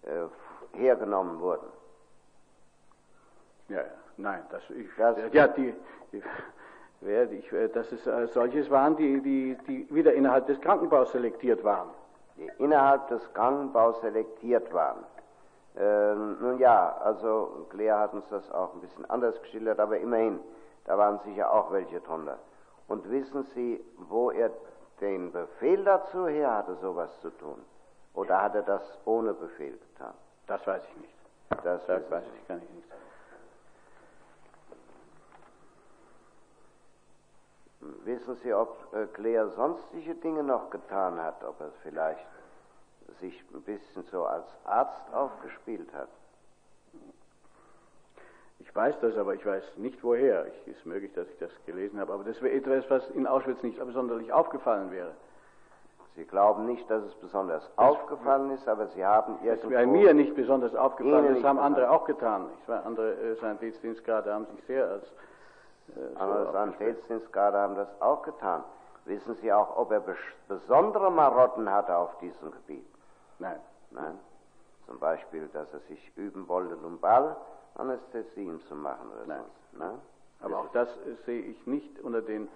äh, 0.03 0.27
hergenommen 0.73 1.39
wurden. 1.39 1.67
Ja, 3.69 3.81
nein, 4.17 4.43
das, 4.51 4.61
ich, 4.69 4.87
das 4.97 5.17
ja, 5.31 5.47
die, 5.47 5.73
die, 6.11 6.21
ich, 7.31 7.71
dass 7.73 7.91
es 7.91 8.05
äh, 8.05 8.27
solches 8.27 8.69
waren, 8.69 8.95
die, 8.95 9.21
die, 9.21 9.57
die 9.67 9.93
wieder 9.93 10.13
innerhalb 10.13 10.47
des 10.47 10.59
Krankenbaus 10.61 11.11
selektiert 11.11 11.63
waren. 11.63 11.89
Die 12.37 12.49
innerhalb 12.57 13.07
des 13.09 13.33
Krankenbaus 13.33 13.99
selektiert 14.01 14.73
waren. 14.73 15.03
Ähm, 15.75 16.37
nun 16.39 16.59
ja, 16.59 16.97
also 17.03 17.67
Claire 17.69 17.99
hat 17.99 18.13
uns 18.13 18.27
das 18.29 18.49
auch 18.51 18.73
ein 18.73 18.81
bisschen 18.81 19.09
anders 19.09 19.39
geschildert, 19.41 19.79
aber 19.79 19.97
immerhin, 19.97 20.39
da 20.85 20.97
waren 20.97 21.19
sicher 21.25 21.51
auch 21.51 21.71
welche 21.71 21.99
drunter. 22.01 22.37
Und 22.87 23.09
wissen 23.09 23.43
Sie, 23.55 23.83
wo 23.97 24.31
er 24.31 24.51
den 25.01 25.31
Befehl 25.31 25.83
dazu 25.83 26.27
her 26.27 26.55
hatte, 26.55 26.75
sowas 26.75 27.09
zu 27.21 27.29
tun? 27.31 27.59
Oder 28.13 28.41
hat 28.41 28.55
er 28.55 28.61
das 28.61 28.99
ohne 29.05 29.33
Befehl 29.33 29.77
getan? 29.77 30.13
Das 30.53 30.67
weiß 30.67 30.83
ich 30.87 31.01
nicht. 31.01 31.13
Das, 31.63 31.83
das 31.87 32.11
weiß 32.11 32.23
ich, 32.39 32.47
kann 32.47 32.61
ich 32.61 32.69
nicht. 32.69 32.87
Wissen 38.05 38.35
Sie, 38.43 38.53
ob 38.53 38.93
äh, 38.93 39.07
Claire 39.07 39.49
sonstige 39.49 40.13
Dinge 40.13 40.43
noch 40.43 40.69
getan 40.69 41.19
hat, 41.19 41.43
ob 41.43 41.59
er 41.59 41.71
vielleicht 41.81 42.23
sich 43.19 43.43
ein 43.51 43.63
bisschen 43.63 44.03
so 44.11 44.25
als 44.25 44.45
Arzt 44.65 45.11
aufgespielt 45.11 45.91
hat? 45.91 46.09
Ich 48.59 48.67
Ich 48.73 48.75
weiß 48.75 48.95
das, 49.01 49.15
aber 49.17 49.35
ich 49.35 49.45
weiß 49.45 49.77
nicht 49.77 50.03
woher. 50.03 50.47
Es 50.47 50.67
ist 50.67 50.83
möglich, 50.83 51.13
dass 51.13 51.27
ich 51.27 51.37
das 51.37 51.51
gelesen 51.67 51.99
habe, 51.99 52.11
aber 52.11 52.23
das 52.23 52.41
wäre 52.41 52.55
etwas, 52.55 52.89
was 52.89 53.07
in 53.11 53.27
Auschwitz 53.27 53.61
nicht 53.61 53.77
besonders 53.77 54.27
aufgefallen 54.31 54.89
wäre. 54.89 55.13
Sie 56.15 56.25
glauben 56.25 56.65
nicht, 56.65 56.87
dass 56.89 57.03
es 57.03 57.15
besonders 57.15 57.67
aufgefallen 57.75 58.51
ist, 58.51 58.67
aber 58.67 58.87
Sie 58.87 59.03
haben 59.03 59.39
irgendwo... 59.43 59.71
Wäre 59.71 59.87
mir 59.87 60.13
nicht 60.13 60.35
besonders 60.35 60.75
aufgefallen, 60.75 61.33
das 61.33 61.43
haben 61.43 61.59
andere 61.59 61.89
auch 61.89 62.05
getan. 62.05 62.49
Ich 62.61 62.67
war, 62.67 62.85
andere 62.85 63.13
äh, 63.13 63.35
Sanitätsdienstgrade 63.35 64.31
haben 64.31 64.45
sich 64.47 64.63
sehr 64.65 64.87
als... 64.87 65.05
Äh, 65.95 66.19
andere 66.19 66.51
Sanitätsdienstgrade 66.51 67.57
haben 67.57 67.75
das 67.75 67.89
auch 67.99 68.21
getan. 68.21 68.63
Wissen 69.05 69.35
Sie 69.35 69.51
auch, 69.51 69.75
ob 69.75 69.91
er 69.91 70.03
besondere 70.47 71.11
Marotten 71.11 71.69
hatte 71.69 71.97
auf 71.97 72.17
diesem 72.19 72.51
Gebiet? 72.51 72.85
Nein. 73.39 73.59
Nein. 73.91 74.17
Zum 74.85 74.99
Beispiel, 74.99 75.49
dass 75.51 75.73
er 75.73 75.79
sich 75.81 76.11
üben 76.15 76.47
wollte, 76.47 76.75
Lumbalanästhesien 76.75 78.59
zu 78.61 78.75
machen 78.75 79.09
oder 79.09 79.25
Nein. 79.25 79.37
sonst. 79.39 79.79
Nein? 79.79 79.99
Aber 80.41 80.59
auch 80.59 80.69
das 80.73 80.89
sehe 81.25 81.41
ich 81.41 81.65
nicht 81.65 81.99
unter 82.01 82.21
den, 82.21 82.49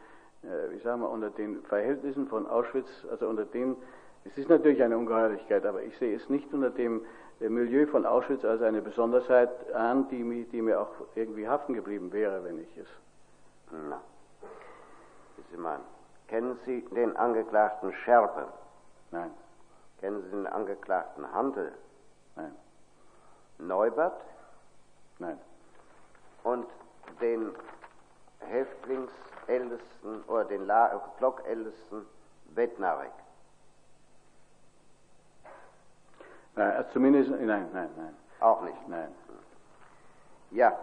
äh, 0.47 0.71
wie 0.71 0.79
sagen 0.79 1.01
wir, 1.01 1.09
unter 1.09 1.29
den 1.29 1.61
Verhältnissen 1.63 2.27
von 2.27 2.47
Auschwitz, 2.47 2.87
also 3.11 3.27
unter 3.27 3.45
dem, 3.45 3.75
es 4.25 4.37
ist 4.37 4.49
natürlich 4.49 4.81
eine 4.81 4.97
Ungeheuerlichkeit, 4.97 5.65
aber 5.65 5.83
ich 5.83 5.97
sehe 5.97 6.15
es 6.15 6.29
nicht 6.29 6.53
unter 6.53 6.69
dem 6.69 7.05
äh, 7.39 7.49
Milieu 7.49 7.85
von 7.87 8.05
Auschwitz 8.05 8.45
als 8.45 8.61
eine 8.61 8.81
Besonderheit 8.81 9.73
an, 9.73 10.07
die, 10.09 10.45
die 10.45 10.61
mir 10.61 10.81
auch 10.81 10.91
irgendwie 11.15 11.47
haften 11.47 11.73
geblieben 11.73 12.11
wäre, 12.13 12.43
wenn 12.43 12.59
ich 12.59 12.77
es. 12.77 12.87
Na, 13.89 14.01
Sie 15.51 15.57
meinen. 15.57 15.83
Kennen 16.27 16.57
Sie 16.65 16.81
den 16.93 17.15
Angeklagten 17.15 17.93
Scherpe? 17.93 18.47
Nein. 19.11 19.31
Kennen 19.99 20.21
Sie 20.23 20.31
den 20.31 20.47
Angeklagten 20.47 21.31
Handel? 21.33 21.71
Nein. 22.35 22.53
Neubert? 23.59 24.21
Nein. 25.19 25.37
Und 26.43 26.67
den 27.21 27.51
Häftlingsältesten 29.47 30.23
oder 30.27 30.45
den 30.45 30.69
Blockältesten 31.17 32.05
Bednarek? 32.53 33.11
Nein, 36.55 36.85
zumindest, 36.91 37.29
nein, 37.29 37.69
nein, 37.73 37.89
nein. 37.95 38.15
Auch 38.39 38.61
nicht? 38.61 38.87
Nein. 38.87 39.13
Ja. 40.51 40.77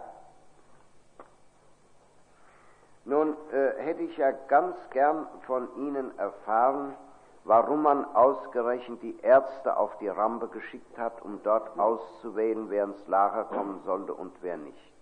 Nun 3.03 3.35
äh, 3.51 3.81
hätte 3.81 4.01
ich 4.01 4.17
ja 4.17 4.31
ganz 4.31 4.75
gern 4.91 5.27
von 5.45 5.67
Ihnen 5.77 6.17
erfahren, 6.17 6.95
warum 7.43 7.83
man 7.83 8.03
ausgerechnet 8.15 9.01
die 9.03 9.19
Ärzte 9.21 9.77
auf 9.77 9.97
die 9.99 10.07
Rampe 10.07 10.47
geschickt 10.47 10.97
hat, 10.97 11.21
um 11.21 11.41
dort 11.43 11.77
auszuwählen, 11.77 12.69
wer 12.69 12.85
ins 12.85 13.07
Lager 13.07 13.43
kommen 13.43 13.81
sollte 13.85 14.13
und 14.13 14.33
wer 14.41 14.57
nicht. 14.57 14.93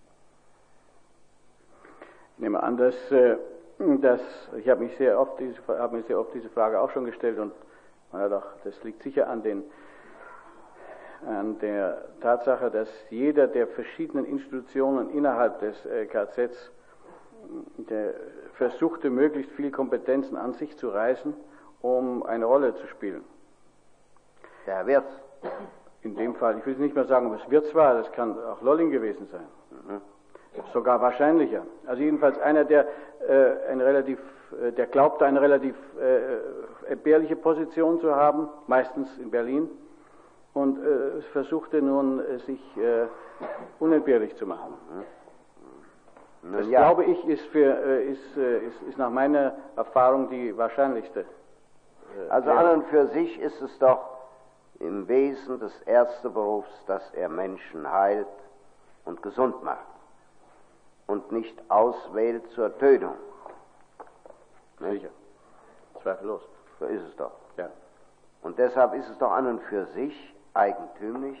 Ich 2.36 2.38
nehme 2.40 2.62
an, 2.62 2.76
dass, 2.76 2.94
äh, 3.12 3.38
dass 3.78 4.20
ich 4.56 4.68
habe 4.68 4.84
mich 4.84 4.96
sehr 4.96 5.18
oft 5.18 5.38
diese, 5.40 5.60
habe 5.66 5.96
mir 5.96 6.02
sehr 6.04 6.18
oft 6.18 6.32
diese 6.34 6.48
Frage 6.48 6.80
auch 6.80 6.90
schon 6.90 7.04
gestellt 7.04 7.38
und 7.38 7.52
ja 8.12 8.28
doch, 8.28 8.46
das 8.62 8.82
liegt 8.84 9.02
sicher 9.02 9.28
an 9.28 9.42
den 9.42 9.64
an 11.26 11.58
der 11.58 12.04
Tatsache, 12.20 12.70
dass 12.70 12.88
jeder 13.08 13.46
der 13.46 13.66
verschiedenen 13.66 14.26
Institutionen 14.26 15.10
innerhalb 15.10 15.58
des 15.60 15.86
äh, 15.86 16.06
KZs 16.06 16.70
der 17.76 18.14
versuchte, 18.54 19.10
möglichst 19.10 19.52
viel 19.52 19.70
Kompetenzen 19.70 20.36
an 20.36 20.54
sich 20.54 20.76
zu 20.76 20.88
reißen, 20.88 21.34
um 21.82 22.22
eine 22.22 22.44
Rolle 22.44 22.74
zu 22.74 22.86
spielen. 22.88 23.24
Der 24.66 24.86
Wirt. 24.86 25.04
In 26.02 26.16
dem 26.16 26.34
Fall, 26.34 26.58
ich 26.58 26.66
will 26.66 26.76
nicht 26.76 26.94
mehr 26.94 27.06
sagen, 27.06 27.26
ob 27.26 27.40
es 27.40 27.50
Wirtz 27.50 27.74
war, 27.74 27.94
das 27.94 28.10
kann 28.12 28.38
auch 28.38 28.60
Lolling 28.60 28.90
gewesen 28.90 29.26
sein. 29.28 29.46
Mhm. 29.70 30.00
Sogar 30.72 31.00
wahrscheinlicher. 31.00 31.62
Also 31.86 32.02
jedenfalls 32.02 32.38
einer, 32.38 32.64
der 32.64 32.86
äh, 33.28 33.70
eine 33.70 33.84
relativ, 33.84 34.18
äh, 34.62 34.72
der 34.72 34.86
glaubte, 34.86 35.24
eine 35.24 35.40
relativ 35.40 35.74
äh, 36.00 36.90
entbehrliche 36.90 37.36
Position 37.36 38.00
zu 38.00 38.14
haben, 38.14 38.48
meistens 38.66 39.08
in 39.18 39.30
Berlin, 39.30 39.68
und 40.52 40.78
äh, 40.78 41.22
versuchte 41.32 41.82
nun, 41.82 42.20
äh, 42.20 42.38
sich 42.38 42.60
äh, 42.76 43.06
unentbehrlich 43.80 44.36
zu 44.36 44.46
machen. 44.46 44.74
Mhm. 46.42 46.52
Das 46.52 46.68
ja. 46.68 46.80
glaube 46.80 47.04
ich 47.04 47.26
ist, 47.26 47.44
für, 47.46 47.74
äh, 47.74 48.04
ist, 48.04 48.36
ist, 48.36 48.82
ist 48.88 48.98
nach 48.98 49.10
meiner 49.10 49.56
Erfahrung 49.76 50.28
die 50.30 50.56
wahrscheinlichste. 50.56 51.24
Also 52.28 52.50
an 52.50 52.70
und 52.76 52.86
für 52.86 53.08
sich 53.08 53.40
ist 53.40 53.60
es 53.60 53.76
doch 53.80 53.98
im 54.78 55.08
Wesen 55.08 55.58
des 55.58 55.72
Ärzteberufs, 55.82 56.70
dass 56.86 57.02
er 57.14 57.28
Menschen 57.28 57.90
heilt 57.90 58.28
und 59.04 59.20
gesund 59.20 59.64
macht 59.64 59.93
und 61.06 61.32
nicht 61.32 61.54
auswählt 61.70 62.48
zur 62.50 62.76
Tötung. 62.78 63.14
Sicher. 64.78 65.10
Zweifellos. 66.02 66.42
So 66.78 66.86
ist 66.86 67.02
es 67.02 67.16
doch. 67.16 67.32
Ja. 67.56 67.70
Und 68.42 68.58
deshalb 68.58 68.94
ist 68.94 69.08
es 69.08 69.18
doch 69.18 69.30
an 69.30 69.46
und 69.46 69.62
für 69.62 69.86
sich 69.86 70.34
eigentümlich, 70.54 71.38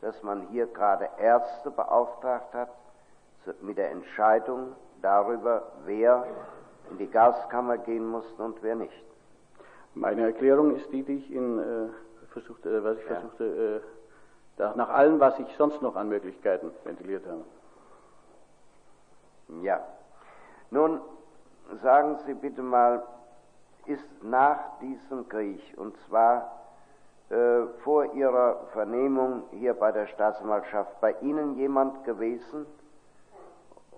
dass 0.00 0.22
man 0.22 0.48
hier 0.48 0.66
gerade 0.66 1.08
Ärzte 1.18 1.70
beauftragt 1.70 2.52
hat, 2.54 2.68
mit 3.60 3.76
der 3.76 3.90
Entscheidung 3.90 4.74
darüber, 5.00 5.62
wer 5.84 6.26
in 6.90 6.98
die 6.98 7.08
Gaskammer 7.08 7.78
gehen 7.78 8.06
musste 8.06 8.42
und 8.42 8.62
wer 8.62 8.76
nicht. 8.76 9.04
Meine 9.94 10.22
Erklärung 10.22 10.76
ist 10.76 10.90
die, 10.92 11.02
die 11.02 11.16
ich 11.16 11.32
in, 11.32 11.58
äh, 11.58 11.88
versuchte, 12.32 12.68
äh, 12.70 12.84
was 12.84 12.98
ich 12.98 13.04
ja. 13.04 13.14
versuchte, 13.16 13.82
äh, 14.58 14.76
nach 14.76 14.90
allem, 14.90 15.18
was 15.18 15.38
ich 15.38 15.56
sonst 15.56 15.82
noch 15.82 15.96
an 15.96 16.08
Möglichkeiten 16.08 16.70
ventiliert 16.84 17.26
habe. 17.26 17.42
Ja. 19.60 19.80
Nun 20.70 21.00
sagen 21.82 22.18
Sie 22.26 22.34
bitte 22.34 22.62
mal, 22.62 23.02
ist 23.86 24.06
nach 24.22 24.78
diesem 24.80 25.28
Krieg, 25.28 25.60
und 25.76 25.96
zwar 26.08 26.60
äh, 27.30 27.66
vor 27.82 28.12
Ihrer 28.14 28.60
Vernehmung 28.72 29.44
hier 29.50 29.74
bei 29.74 29.92
der 29.92 30.06
Staatsanwaltschaft, 30.06 31.00
bei 31.00 31.14
Ihnen 31.20 31.56
jemand 31.56 32.04
gewesen, 32.04 32.66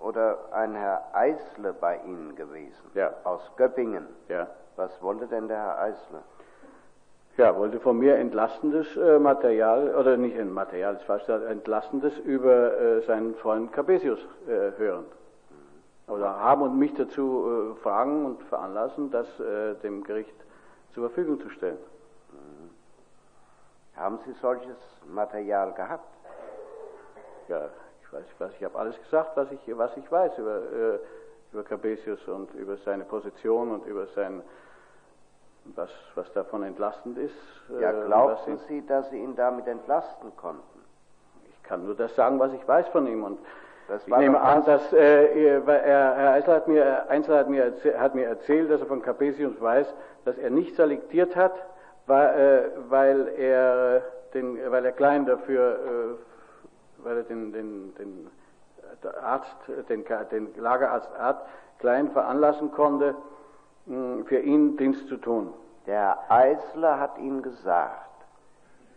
oder 0.01 0.39
ein 0.53 0.75
Herr 0.75 1.03
Eisle 1.13 1.73
bei 1.73 1.99
Ihnen 2.05 2.35
gewesen? 2.37 2.91
Ja. 2.95 3.13
Aus 3.25 3.41
Göppingen. 3.57 4.07
Ja. 4.29 4.49
Was 4.77 4.91
wollte 5.03 5.27
denn 5.27 5.49
der 5.49 5.59
Herr 5.59 5.79
Eisle? 5.79 6.23
Ja, 7.37 7.57
wollte 7.57 7.81
von 7.81 7.99
mir 7.99 8.17
entlastendes 8.17 8.97
äh, 8.97 9.19
Material, 9.19 9.95
oder 9.95 10.17
nicht 10.17 10.39
ein 10.39 10.53
Material, 10.53 10.95
das 10.95 11.03
falsch, 11.03 11.29
entlastendes 11.29 12.17
über 12.19 12.79
äh, 12.79 13.01
seinen 13.03 13.35
Freund 13.37 13.73
Capesius 13.73 14.21
äh, 14.47 14.71
hören. 14.79 15.05
Oder 16.07 16.39
haben 16.39 16.63
und 16.63 16.79
mich 16.79 16.95
dazu 16.95 17.75
äh, 17.77 17.81
fragen 17.81 18.27
und 18.27 18.43
veranlassen, 18.45 19.11
das 19.11 19.27
äh, 19.41 19.75
dem 19.77 20.05
Gericht 20.05 20.35
zur 20.93 21.09
Verfügung 21.09 21.41
zu 21.41 21.49
stellen. 21.51 21.79
Mhm. 22.31 22.71
Haben 23.97 24.19
Sie 24.27 24.33
solches 24.35 24.77
Material 25.07 25.73
gehabt? 25.73 26.09
Ja, 27.49 27.71
weiß, 28.15 28.25
ich 28.33 28.41
weiß, 28.41 28.53
ich 28.59 28.65
habe 28.65 28.79
alles 28.79 28.99
gesagt, 28.99 29.37
was 29.37 29.51
ich, 29.51 29.61
was 29.77 29.97
ich 29.97 30.11
weiß 30.11 30.39
über, 30.39 30.57
äh, 30.57 30.99
über 31.53 31.65
Capesius 31.65 32.27
und 32.29 32.55
über 32.55 32.77
seine 32.79 33.05
Position 33.05 33.73
und 33.73 33.87
über 33.87 34.07
sein, 34.07 34.43
was, 35.75 35.91
was 36.15 36.33
davon 36.33 36.63
entlastend 36.63 37.19
ist. 37.19 37.35
Äh, 37.71 37.83
ja, 37.83 37.93
glaubten 37.93 38.59
Sie, 38.69 38.87
dass 38.87 39.11
Sie 39.11 39.19
ihn 39.19 39.37
damit 39.37 39.67
entlasten 39.67 40.35
konnten? 40.37 40.81
Ich 41.51 41.63
kann 41.63 41.85
nur 41.85 41.95
das 41.95 42.15
sagen, 42.15 42.39
was 42.39 42.53
ich 42.53 42.67
weiß 42.67 42.89
von 42.89 43.07
ihm 43.07 43.25
und 43.25 43.39
ich 44.07 44.17
nehme 44.17 44.41
an, 44.41 44.65
dass 44.65 44.93
äh, 44.93 45.53
er, 45.53 45.67
Herr 45.67 46.33
Eisler 46.33 46.55
hat 46.55 46.69
mir, 46.69 47.09
Einzel 47.09 47.39
hat 47.39 47.49
mir, 47.49 47.73
hat 47.99 48.15
mir 48.15 48.27
erzählt, 48.27 48.71
dass 48.71 48.81
er 48.81 48.87
von 48.87 49.03
Capesius 49.03 49.61
weiß, 49.61 49.93
dass 50.25 50.39
er 50.39 50.51
nicht 50.51 50.75
selektiert 50.77 51.37
hat, 51.37 51.53
weil, 52.07 52.29
äh, 52.29 52.91
weil 52.91 53.29
er 53.37 54.03
den, 54.33 54.59
weil 54.71 54.85
er 54.85 54.93
Klein 54.93 55.27
dafür 55.27 55.75
äh, 55.75 56.35
weil 57.05 57.19
er 57.19 57.23
den, 57.25 57.53
den, 57.53 57.95
den 57.97 58.31
Arzt, 59.23 59.57
den, 59.89 60.05
den 60.31 60.55
Lagerarzt 60.57 61.15
Art 61.19 61.43
Klein 61.79 62.11
veranlassen 62.11 62.73
konnte, 62.73 63.15
für 63.87 64.39
ihn 64.39 64.79
Dienst 64.79 65.07
zu 65.09 65.19
tun. 65.19 65.53
Der 65.87 66.19
Eisler 66.31 66.99
hat 66.99 67.19
ihm 67.19 67.43
gesagt, 67.43 68.09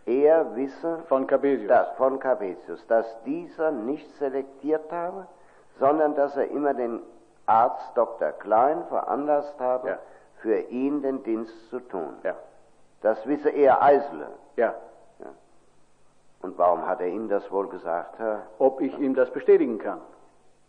er 0.08 0.56
wisse 0.56 1.02
von 1.08 1.26
Capesius. 1.26 1.68
Dass, 1.68 1.90
von 1.96 2.18
Capesius, 2.18 2.84
dass 2.86 3.06
dieser 3.24 3.70
nicht 3.70 4.10
selektiert 4.16 4.90
habe, 4.90 5.26
sondern 5.78 6.14
dass 6.14 6.36
er 6.36 6.50
immer 6.50 6.74
den 6.74 7.00
Arzt 7.46 7.90
Dr. 7.94 8.32
Klein 8.32 8.84
veranlasst 8.88 9.58
habe, 9.60 9.88
ja. 9.88 9.98
für 10.40 10.58
ihn 10.58 11.02
den 11.02 11.22
Dienst 11.22 11.70
zu 11.70 11.80
tun. 11.80 12.14
Ja. 12.24 12.34
Das 13.02 13.26
wisse 13.26 13.50
er 13.50 13.82
Eisler. 13.82 14.30
Ja. 14.56 14.74
Und 16.40 16.56
warum 16.56 16.86
hat 16.86 17.00
er 17.00 17.08
Ihnen 17.08 17.28
das 17.28 17.50
wohl 17.50 17.68
gesagt, 17.68 18.18
Herr? 18.18 18.42
Ob 18.58 18.80
ich 18.80 18.96
ihm 18.98 19.14
das 19.14 19.30
bestätigen 19.30 19.78
kann. 19.78 20.00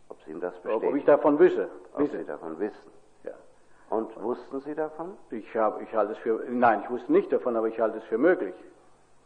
Ob 0.10 0.18
Sie 0.26 0.32
ihm 0.32 0.42
das 0.42 0.54
bestätigen? 0.56 0.92
Ob 0.92 0.96
ich 0.96 1.06
davon 1.06 1.38
wisse. 1.40 1.70
Ob 1.94 2.02
wisse. 2.02 2.18
Sie 2.18 2.26
davon 2.26 2.60
wissen. 2.60 2.92
Ja. 3.24 3.34
Und 3.90 4.22
wussten 4.22 4.62
Sie 4.62 4.74
davon? 4.74 5.16
Ich, 5.30 5.56
hab, 5.56 5.82
ich 5.82 5.94
halte 5.94 6.14
es 6.14 6.18
für, 6.20 6.44
nein, 6.50 6.82
ich 6.84 6.90
wusste 6.90 7.12
nicht 7.12 7.32
davon, 7.32 7.56
aber 7.56 7.68
ich 7.68 7.80
halte 7.80 8.00
es 8.00 8.04
für 8.06 8.18
möglich. 8.18 8.56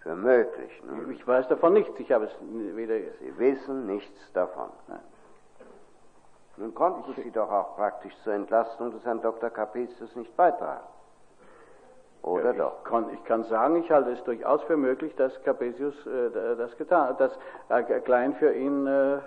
Für 0.03 0.15
möglich, 0.15 0.83
ne? 0.83 1.13
Ich 1.13 1.25
weiß 1.25 1.47
davon 1.47 1.73
nichts, 1.73 1.97
ich 1.97 2.11
habe 2.11 2.25
es 2.25 2.31
weder... 2.75 2.95
Sie 2.95 3.37
wissen 3.37 3.85
nichts 3.85 4.33
davon. 4.33 4.69
Nein. 4.87 4.99
Nun 6.57 6.75
konnten 6.75 7.13
Sie 7.15 7.31
doch 7.31 7.49
auch 7.49 7.77
praktisch 7.77 8.13
zur 8.23 8.33
Entlastung 8.33 8.91
des 8.91 9.03
Herrn 9.05 9.21
Dr. 9.21 9.49
Capesius 9.49 10.13
nicht 10.15 10.35
beitragen. 10.35 10.83
Oder 12.21 12.45
ja, 12.45 12.51
ich 12.51 12.57
doch? 12.57 12.83
Kann, 12.83 13.09
ich 13.13 13.23
kann 13.23 13.43
sagen, 13.45 13.77
ich 13.77 13.89
halte 13.89 14.11
es 14.11 14.23
durchaus 14.23 14.61
für 14.63 14.77
möglich, 14.77 15.15
dass 15.15 15.41
Capesius 15.43 15.95
äh, 16.05 16.55
das 16.57 16.77
getan, 16.77 17.15
dass 17.17 17.31
äh, 17.69 17.99
Klein 18.01 18.35
für 18.35 18.53
ihn, 18.53 18.85
äh, 18.85 19.19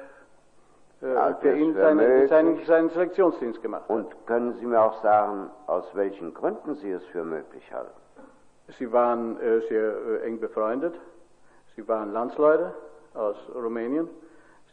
Ja, 1.00 1.35
für 1.40 1.49
das 1.49 1.56
ihn 1.56 1.75
seine, 1.75 2.28
seinen, 2.28 2.64
seinen 2.64 2.90
Selektionsdienst 2.90 3.61
gemacht 3.62 3.83
hat. 3.83 3.90
Und 3.90 4.26
können 4.26 4.54
Sie 4.54 4.66
mir 4.66 4.80
auch 4.80 5.02
sagen, 5.02 5.50
aus 5.66 5.85
welchen 5.95 6.33
Gründen 6.33 6.75
Sie 6.76 6.90
es 6.90 7.04
für 7.06 7.25
möglich 7.25 7.73
halten? 7.73 8.06
Sie 8.79 8.93
waren 8.93 9.41
äh, 9.41 9.61
sehr 9.69 9.95
äh, 10.23 10.27
eng 10.27 10.41
befreundet. 10.41 10.95
Sie 11.75 11.87
waren 11.87 12.13
Landsleute 12.13 12.75
aus 13.15 13.37
Rumänien. 13.55 14.09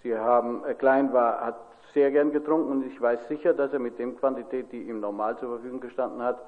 Sie 0.01 0.17
haben, 0.17 0.65
äh, 0.65 0.73
Klein 0.73 1.13
war, 1.13 1.45
hat 1.45 1.59
sehr 1.93 2.11
gern 2.11 2.31
getrunken 2.31 2.71
und 2.71 2.87
ich 2.87 2.99
weiß 2.99 3.27
sicher, 3.27 3.53
dass 3.53 3.71
er 3.71 3.79
mit 3.79 3.99
dem 3.99 4.17
Quantität, 4.17 4.71
die 4.71 4.83
ihm 4.83 4.99
normal 4.99 5.37
zur 5.37 5.49
Verfügung 5.49 5.79
gestanden 5.79 6.23
hat, 6.23 6.39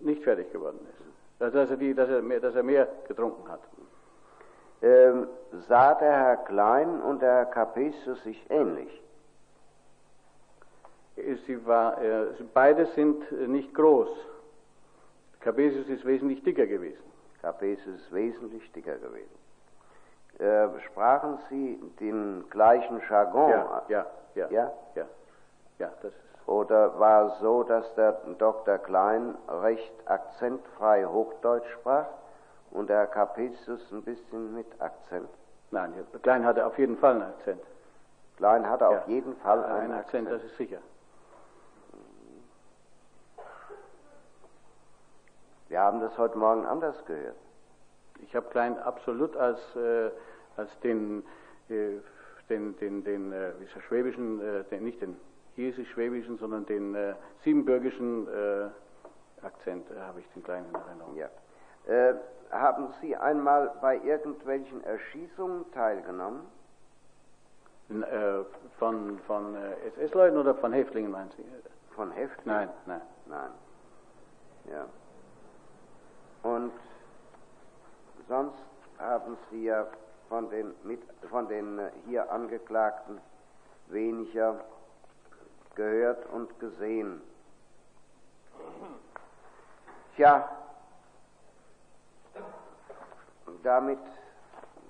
nicht 0.00 0.22
fertig 0.22 0.52
geworden 0.52 0.80
ist. 0.90 1.02
Also, 1.40 1.58
Dass 1.58 1.70
er, 1.70 1.76
die, 1.76 1.94
dass 1.94 2.08
er, 2.08 2.22
mehr, 2.22 2.40
dass 2.40 2.54
er 2.54 2.62
mehr 2.62 2.88
getrunken 3.08 3.50
hat. 3.50 3.60
Ähm, 4.82 5.28
sah 5.68 5.94
der 5.94 6.12
Herr 6.12 6.36
Klein 6.38 7.00
und 7.00 7.22
der 7.22 7.32
Herr 7.32 7.46
Capesius 7.46 8.22
sich 8.24 8.44
ähnlich? 8.50 9.02
Äh, 11.16 11.36
Sie 11.46 11.64
war, 11.66 12.00
äh, 12.02 12.26
beide 12.52 12.86
sind 12.86 13.22
äh, 13.32 13.46
nicht 13.46 13.74
groß. 13.74 14.10
Capesius 15.42 15.88
ist 15.88 16.04
wesentlich 16.04 16.42
dicker 16.42 16.66
gewesen. 16.66 17.02
Capesius 17.40 17.96
ist 18.00 18.12
wesentlich 18.12 18.70
dicker 18.72 18.96
gewesen. 18.96 19.30
Äh, 20.38 20.68
sprachen 20.86 21.38
Sie 21.50 21.78
den 22.00 22.44
gleichen 22.50 23.00
Jargon? 23.08 23.50
Ja, 23.50 23.82
ja, 23.88 24.06
ja, 24.34 24.48
Ja? 24.50 24.72
ja, 24.94 25.04
ja, 25.78 25.92
das 26.02 26.12
ist. 26.12 26.48
Oder 26.48 26.98
war 26.98 27.26
es 27.26 27.38
so, 27.40 27.62
dass 27.62 27.92
der 27.94 28.12
Dr. 28.38 28.78
Klein 28.78 29.36
recht 29.48 29.92
akzentfrei 30.06 31.04
Hochdeutsch 31.04 31.68
sprach 31.74 32.06
und 32.70 32.88
der 32.88 32.98
Herr 32.98 33.06
Capesius 33.06 33.80
ein 33.92 34.02
bisschen 34.02 34.54
mit 34.54 34.66
Akzent? 34.80 35.28
Nein, 35.70 35.92
Klein 36.22 36.44
hatte 36.44 36.66
auf 36.66 36.76
jeden 36.78 36.96
Fall 36.98 37.12
einen 37.14 37.22
Akzent. 37.22 37.60
Klein 38.36 38.68
hatte 38.68 38.84
Ja. 38.84 38.90
auf 38.98 39.06
jeden 39.08 39.36
Fall 39.36 39.62
einen 39.64 39.72
einen 39.82 39.92
Akzent, 39.94 40.26
Akzent. 40.26 40.42
das 40.42 40.50
ist 40.50 40.56
sicher. 40.56 40.78
Wir 45.72 45.80
haben 45.80 46.00
das 46.00 46.18
heute 46.18 46.36
Morgen 46.36 46.66
anders 46.66 47.02
gehört. 47.06 47.34
Ich 48.20 48.36
habe 48.36 48.46
Klein 48.50 48.78
absolut 48.80 49.34
als, 49.34 49.58
äh, 49.74 50.10
als 50.58 50.78
den, 50.80 51.24
äh, 51.70 51.92
den, 52.50 52.76
den, 52.76 53.02
den 53.04 53.32
äh, 53.32 53.52
schwäbischen, 53.88 54.38
äh, 54.42 54.64
den, 54.64 54.84
nicht 54.84 55.00
den 55.00 55.16
chiesisch-schwäbischen, 55.54 56.36
sondern 56.36 56.66
den 56.66 56.94
äh, 56.94 57.14
siebenbürgischen 57.42 58.28
äh, 58.28 58.68
Akzent 59.42 59.86
habe 59.98 60.20
ich 60.20 60.28
den 60.34 60.44
Kleinen 60.44 60.68
in 60.68 60.74
Erinnerung. 60.74 61.16
Ja. 61.16 61.28
Haben 62.50 62.92
Sie 63.00 63.16
einmal 63.16 63.72
bei 63.80 63.96
irgendwelchen 63.96 64.84
Erschießungen 64.84 65.72
teilgenommen? 65.72 66.42
Von 68.78 69.18
von 69.26 69.56
SS-Leuten 69.96 70.36
oder 70.36 70.54
von 70.54 70.74
Häftlingen, 70.74 71.10
meinen 71.10 71.30
Sie? 71.30 71.44
Von 71.96 72.12
Häftlingen? 72.12 72.68
Nein, 72.86 73.00
nein. 73.00 73.00
Nein. 73.26 73.50
Ja. 74.70 74.86
Und 76.42 76.72
sonst 78.28 78.58
haben 78.98 79.36
Sie 79.50 79.64
ja 79.64 79.86
von 80.28 80.48
den, 80.50 80.74
mit, 80.82 81.00
von 81.30 81.48
den 81.48 81.78
äh, 81.78 81.90
hier 82.06 82.30
Angeklagten 82.30 83.20
weniger 83.88 84.60
gehört 85.74 86.26
und 86.32 86.58
gesehen. 86.58 87.20
Tja, 90.16 90.48
damit 93.62 93.98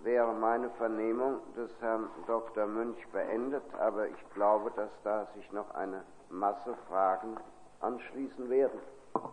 wäre 0.02 0.32
meine 0.32 0.70
Vernehmung 0.70 1.40
des 1.54 1.70
Herrn 1.80 2.08
Dr. 2.26 2.66
Münch 2.66 3.06
beendet, 3.08 3.62
aber 3.78 4.08
ich 4.08 4.30
glaube, 4.34 4.70
dass 4.72 4.90
da 5.04 5.26
sich 5.34 5.50
noch 5.52 5.72
eine 5.74 6.02
Masse 6.30 6.74
Fragen 6.88 7.36
anschließen 7.80 8.48
werden. 8.50 8.80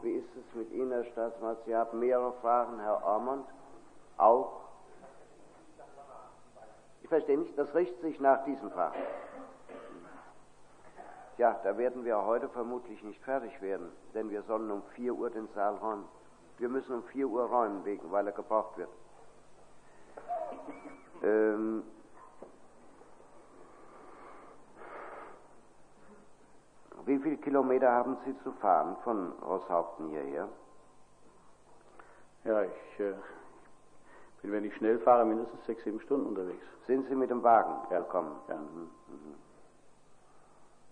Wie 0.01 0.11
ist 0.11 0.29
es 0.35 0.55
mit 0.55 0.71
Ihnen, 0.71 0.91
Herr 0.91 1.03
Staatsmann? 1.05 1.57
Sie 1.65 1.75
haben 1.75 1.99
mehrere 1.99 2.33
Fragen, 2.41 2.79
Herr 2.79 3.03
Ormond. 3.03 3.45
Auch? 4.17 4.61
Ich 7.01 7.09
verstehe 7.09 7.37
nicht, 7.37 7.57
das 7.57 7.73
richtet 7.73 7.99
sich 8.01 8.19
nach 8.19 8.43
diesen 8.45 8.69
Fragen. 8.71 8.99
Ja, 11.37 11.59
da 11.63 11.77
werden 11.77 12.03
wir 12.03 12.25
heute 12.25 12.49
vermutlich 12.49 13.01
nicht 13.03 13.21
fertig 13.23 13.61
werden, 13.61 13.91
denn 14.13 14.29
wir 14.29 14.43
sollen 14.43 14.69
um 14.69 14.83
4 14.95 15.13
Uhr 15.13 15.29
den 15.29 15.47
Saal 15.49 15.75
räumen. 15.75 16.05
Wir 16.57 16.67
müssen 16.67 16.95
um 16.95 17.03
4 17.03 17.27
Uhr 17.27 17.45
räumen, 17.45 17.85
wegen, 17.85 18.11
weil 18.11 18.27
er 18.27 18.33
gebraucht 18.33 18.77
wird. 18.77 18.89
Ähm, 21.23 21.83
wie 27.09 27.17
viele 27.19 27.37
Kilometer 27.37 27.91
haben 27.91 28.17
Sie 28.23 28.37
zu 28.43 28.51
fahren 28.53 28.95
von 29.03 29.31
Rosshaupten 29.41 30.09
hierher? 30.09 30.47
Ja, 32.45 32.61
ich 32.63 32.99
äh, 32.99 33.13
bin, 34.41 34.51
wenn 34.51 34.63
ich 34.63 34.75
schnell 34.75 34.99
fahre, 34.99 35.25
mindestens 35.25 35.65
sechs, 35.65 35.83
sieben 35.83 35.99
Stunden 36.01 36.27
unterwegs. 36.27 36.63
Sind 36.85 37.07
Sie 37.07 37.15
mit 37.15 37.29
dem 37.31 37.43
Wagen 37.43 37.91
Ja, 37.91 37.99
gekommen? 37.99 38.39
ja. 38.47 38.55
Mhm, 38.55 38.89
mhm. 39.07 39.35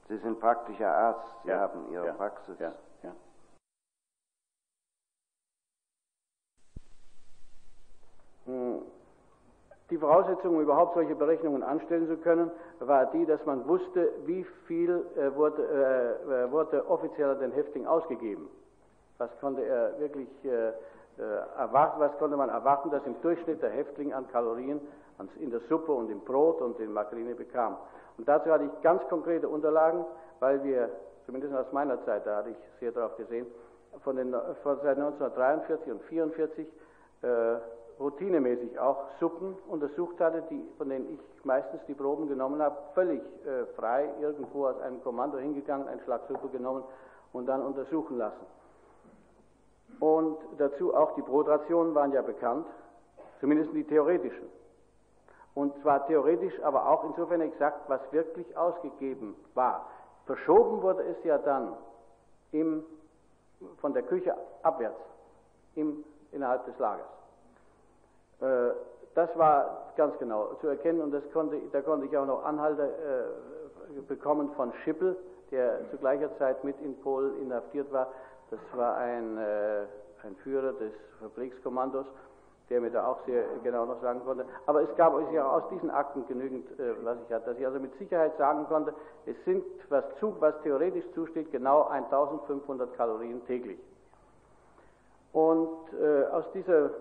Sie 0.08 0.17
sind 0.17 0.39
praktischer 0.39 0.89
Arzt, 0.91 1.27
Sie 1.43 1.49
Ja, 1.49 1.60
haben 1.60 1.91
Ihre 1.91 2.08
ja, 2.08 2.13
Praxis. 2.13 2.58
Ja, 2.60 2.73
ja. 3.03 3.13
Hm, 8.45 8.82
Die 9.98 10.02
Voraussetzung, 10.02 10.58
um 10.58 10.62
überhaupt 10.62 10.94
solche 10.94 11.16
Berechnungen 11.16 11.64
anstellen 11.64 12.08
zu 12.08 12.18
können, 12.18 12.52
war 12.78 13.08
die, 13.08 13.26
dass 13.26 13.44
man 13.48 13.68
wusste, 13.68 14.12
wie 14.26 14.44
viel 14.68 15.04
äh, 15.16 15.36
wurde, 15.36 15.64
äh, 16.30 16.44
äh, 16.46 16.52
wurde 16.52 16.88
offizieller 16.88 17.34
den 17.34 17.52
Häftling 17.52 17.88
ausgegeben. 17.88 18.48
Was 19.18 19.32
konnte 19.42 19.66
er 19.66 20.00
wirklich 20.00 20.28
äh, 20.46 20.68
äh, 20.68 20.74
erwarten, 21.58 22.00
was 22.00 22.16
konnte 22.20 22.38
man 22.38 22.50
erwarten, 22.50 22.92
dass 22.92 23.04
im 23.08 23.20
Durchschnitt 23.24 23.60
der 23.64 23.72
Häftling 23.72 24.14
an 24.14 24.28
Kalorien 24.28 24.80
an- 25.18 25.30
in 25.40 25.50
der 25.50 25.62
Suppe 25.62 25.92
und 25.92 26.12
im 26.12 26.20
Brot 26.20 26.62
und 26.62 26.80
in 26.80 26.94
Makrine 26.94 27.34
bekam. 27.34 27.76
Und 28.20 28.28
dazu 28.28 28.52
hatte 28.52 28.66
ich 28.66 28.82
ganz 28.84 29.02
konkrete 29.10 29.50
Unterlagen, 29.50 30.06
weil 30.40 30.64
wir, 30.64 30.92
zumindest 31.26 31.56
aus 31.56 31.72
meiner 31.72 32.06
Zeit, 32.06 32.28
da 32.28 32.36
hatte 32.36 32.52
ich 32.52 32.58
sehr 32.80 32.92
darauf 32.92 33.18
gesehen, 33.18 33.48
von 34.04 34.16
den, 34.16 34.32
von 34.62 34.78
seit 34.84 34.96
1943 35.00 35.92
und 35.92 36.02
1944 36.04 36.68
äh, 37.24 37.77
routinemäßig 38.00 38.80
auch 38.80 39.06
Suppen 39.20 39.56
untersucht 39.68 40.20
hatte, 40.20 40.44
die, 40.50 40.64
von 40.78 40.90
denen 40.90 41.14
ich 41.14 41.46
meistens 41.46 41.82
die 41.88 41.94
Proben 41.94 42.28
genommen 42.28 42.62
habe, 42.62 42.76
völlig 42.94 43.22
äh, 43.46 43.66
frei 43.76 44.10
irgendwo 44.22 44.68
aus 44.68 44.80
einem 44.82 45.02
Kommando 45.04 45.38
hingegangen, 45.38 45.88
einen 45.88 46.02
Schlag 46.02 46.22
Suppe 46.28 46.50
genommen 46.50 46.84
und 47.34 47.48
dann 47.48 47.62
untersuchen 47.62 48.18
lassen. 48.18 48.46
Und 50.00 50.38
dazu 50.58 50.94
auch 50.96 51.16
die 51.16 51.22
Brotrationen 51.22 51.96
waren 51.96 52.12
ja 52.12 52.22
bekannt, 52.22 52.68
zumindest 53.40 53.74
die 53.74 53.84
theoretischen. 53.84 54.48
Und 55.56 55.76
zwar 55.82 56.06
theoretisch, 56.06 56.54
aber 56.62 56.88
auch 56.88 57.04
insofern 57.06 57.42
exakt, 57.42 57.90
was 57.90 58.00
wirklich 58.12 58.56
ausgegeben 58.56 59.36
war. 59.56 59.88
Verschoben 60.28 60.84
wurde 60.84 61.04
es 61.04 61.24
ja 61.24 61.40
dann 61.40 61.74
im, 62.52 62.84
von 63.82 63.94
der 63.94 64.04
Küche 64.04 64.36
abwärts 64.62 65.00
im, 65.74 66.04
innerhalb 66.32 66.66
des 66.66 66.78
Lagers. 66.78 67.16
Das 69.17 69.36
war 69.36 69.93
ganz 69.95 70.15
genau 70.19 70.53
zu 70.62 70.67
erkennen 70.67 71.01
und 71.01 71.12
das 71.12 71.23
konnte, 71.34 71.60
da 71.71 71.82
konnte 71.82 72.06
ich 72.06 72.15
auch 72.15 72.27
noch 72.27 72.45
Anhalte 72.45 72.84
äh, 72.84 74.01
bekommen 74.01 74.51
von 74.56 74.71
Schippel, 74.84 75.17
der 75.49 75.89
zu 75.89 75.97
gleicher 75.97 76.30
Zeit 76.38 76.63
mit 76.63 76.80
in 76.82 76.95
Polen 77.01 77.36
inhaftiert 77.41 77.91
war. 77.91 78.10
Das 78.51 78.60
war 78.75 78.95
ein, 78.97 79.39
äh, 79.39 79.86
ein 80.21 80.36
Führer 80.43 80.73
des 80.73 80.93
Fabrikskommandos, 81.19 82.06
der 82.69 82.80
mir 82.80 82.91
da 82.91 83.08
auch 83.08 83.17
sehr 83.25 83.45
genau 83.63 83.86
noch 83.86 83.99
sagen 84.03 84.21
konnte. 84.23 84.45
Aber 84.67 84.84
es 84.84 84.95
gab 84.97 85.15
ja 85.34 85.49
aus 85.49 85.63
diesen 85.71 85.89
Akten 85.89 86.27
genügend, 86.27 86.80
äh, 86.80 86.93
was 87.03 87.17
ich 87.27 87.34
hatte, 87.34 87.49
dass 87.49 87.58
ich 87.58 87.65
also 87.65 87.80
mit 87.80 87.97
Sicherheit 87.97 88.38
sagen 88.38 88.67
konnte, 88.67 88.93
es 89.25 89.36
sind, 89.45 89.63
was, 89.89 90.03
zu, 90.19 90.36
was 90.39 90.53
theoretisch 90.62 91.06
zusteht, 91.15 91.51
genau 91.51 91.88
1500 91.88 92.95
Kalorien 92.95 93.43
täglich. 93.47 93.80
Und 95.34 95.91
äh, 95.99 96.25
aus 96.25 96.45
dieser 96.53 96.91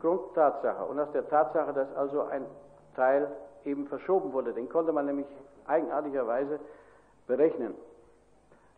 Grundtatsache 0.00 0.84
und 0.84 0.98
aus 0.98 1.10
der 1.12 1.28
Tatsache, 1.28 1.72
dass 1.72 1.94
also 1.96 2.22
ein 2.22 2.46
Teil 2.96 3.30
eben 3.64 3.86
verschoben 3.86 4.32
wurde, 4.32 4.52
den 4.52 4.68
konnte 4.68 4.92
man 4.92 5.06
nämlich 5.06 5.26
eigenartigerweise 5.66 6.58
berechnen. 7.26 7.74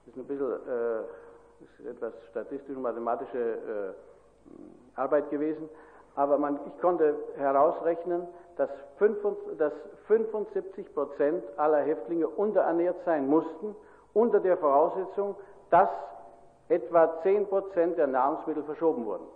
Das 0.05 0.15
ist 0.15 0.21
ein 0.21 0.27
bisschen 0.27 0.53
äh, 0.53 1.03
ist 1.63 1.87
etwas 1.87 2.13
statistisch-mathematische 2.31 3.39
äh, 3.39 5.01
Arbeit 5.01 5.31
gewesen, 5.31 5.69
aber 6.15 6.37
man, 6.39 6.59
ich 6.67 6.81
konnte 6.81 7.15
herausrechnen, 7.37 8.27
dass 8.57 8.69
75 8.99 10.95
Prozent 10.95 11.45
aller 11.57 11.81
Häftlinge 11.81 12.29
unterernährt 12.29 12.97
sein 13.05 13.29
mussten, 13.29 13.75
unter 14.13 14.41
der 14.41 14.59
Voraussetzung, 14.59 15.37
dass 15.71 15.89
etwa 16.69 17.23
10 17.23 17.47
Prozent 17.47 17.97
der 17.97 18.07
Nahrungsmittel 18.07 18.63
verschoben 18.65 19.07
wurden. 19.07 19.27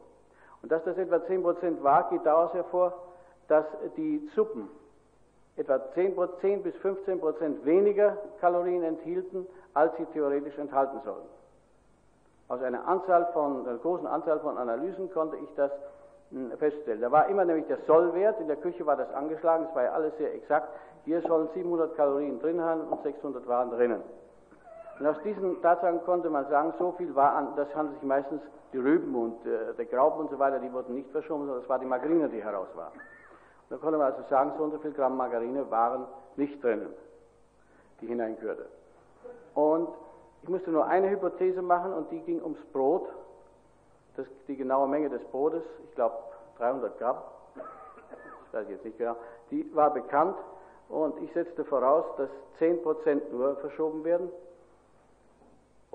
Und 0.67 0.73
dass 0.73 0.83
das 0.83 0.99
etwa 0.99 1.25
10 1.25 1.45
Prozent 1.45 1.85
war, 1.85 2.11
geht 2.11 2.27
daraus 2.27 2.53
hervor, 2.53 2.93
dass 3.47 3.65
die 3.97 4.29
Suppen 4.35 4.69
etwa 5.55 5.81
10, 5.95 6.17
10 6.41 6.65
bis 6.65 6.75
15 6.79 7.21
Prozent 7.21 7.65
weniger 7.65 8.19
Kalorien 8.41 8.83
enthielten, 8.83 9.47
als 9.75 9.97
sie 9.97 10.07
theoretisch 10.07 10.59
enthalten 10.59 10.99
sollten. 11.05 11.29
Aus 12.49 12.61
einer, 12.63 12.85
Anzahl 12.89 13.27
von, 13.33 13.65
einer 13.65 13.79
großen 13.79 14.09
Anzahl 14.09 14.41
von 14.41 14.59
Analysen 14.59 15.09
konnte 15.13 15.37
ich 15.37 15.55
das 15.55 15.71
hm, 16.33 16.51
feststellen. 16.59 17.01
Da 17.01 17.13
war 17.13 17.29
immer 17.29 17.45
nämlich 17.45 17.69
der 17.69 17.79
Sollwert, 17.87 18.41
in 18.41 18.49
der 18.49 18.57
Küche 18.57 18.85
war 18.87 18.97
das 18.97 19.15
angeschlagen, 19.15 19.69
es 19.71 19.77
war 19.77 19.85
ja 19.85 19.93
alles 19.93 20.19
sehr 20.19 20.35
exakt. 20.35 20.69
Hier 21.05 21.23
sollen 21.23 21.49
700 21.55 21.95
Kalorien 21.95 22.41
drin 22.41 22.61
haben 22.61 22.81
und 22.89 23.05
600 23.05 23.47
waren 23.47 23.71
drinnen. 23.71 24.03
Und 24.99 25.07
aus 25.07 25.17
diesen 25.23 25.61
Tatsachen 25.61 26.03
konnte 26.05 26.31
man 26.31 26.49
sagen, 26.49 26.73
so 26.79 26.93
viel 26.93 27.15
war 27.15 27.35
an, 27.35 27.55
das 27.57 27.75
handelt 27.75 28.01
sich 28.01 28.09
meistens 28.09 28.41
die 28.73 28.79
Rüben 28.79 29.15
und 29.15 29.45
äh, 29.47 29.75
der 29.75 29.85
Graupen 29.87 30.21
und 30.21 30.31
so 30.31 30.39
weiter, 30.39 30.59
die 30.59 30.73
wurden 30.73 30.95
nicht 30.95 31.11
verschoben, 31.11 31.47
sondern 31.47 31.63
es 31.63 31.69
war 31.69 31.79
die 31.79 31.87
Margarine, 31.87 32.29
die 32.29 32.43
heraus 32.43 32.69
war. 32.75 32.93
Und 32.93 33.71
da 33.71 33.77
konnte 33.77 33.99
man 33.99 34.13
also 34.13 34.23
sagen, 34.29 34.53
so 34.57 34.65
und 34.65 34.73
so 34.73 34.79
viel 34.79 34.93
Gramm 34.93 35.17
Margarine 35.17 35.71
waren 35.71 36.07
nicht 36.37 36.63
drinnen, 36.63 36.93
die 38.01 38.07
hineingehörte. 38.07 38.67
Und 39.55 39.89
ich 40.43 40.49
musste 40.49 40.71
nur 40.71 40.87
eine 40.87 41.11
Hypothese 41.11 41.63
machen 41.63 41.93
und 41.93 42.11
die 42.11 42.21
ging 42.21 42.43
ums 42.43 42.65
Brot, 42.73 43.09
das, 44.17 44.27
die 44.49 44.57
genaue 44.57 44.89
Menge 44.89 45.11
des 45.11 45.23
Brotes, 45.25 45.63
ich 45.85 45.95
glaube 45.95 46.17
300 46.59 46.99
Gramm, 46.99 47.17
das 47.55 47.65
weiß 48.53 48.65
ich 48.65 48.71
jetzt 48.71 48.85
nicht 48.85 48.99
genau, 48.99 49.17
die 49.51 49.75
war 49.75 49.93
bekannt 49.93 50.37
und 50.89 51.21
ich 51.23 51.33
setzte 51.33 51.65
voraus, 51.65 52.05
dass 52.17 52.31
10% 52.61 53.31
nur 53.31 53.57
verschoben 53.57 54.05
werden. 54.05 54.31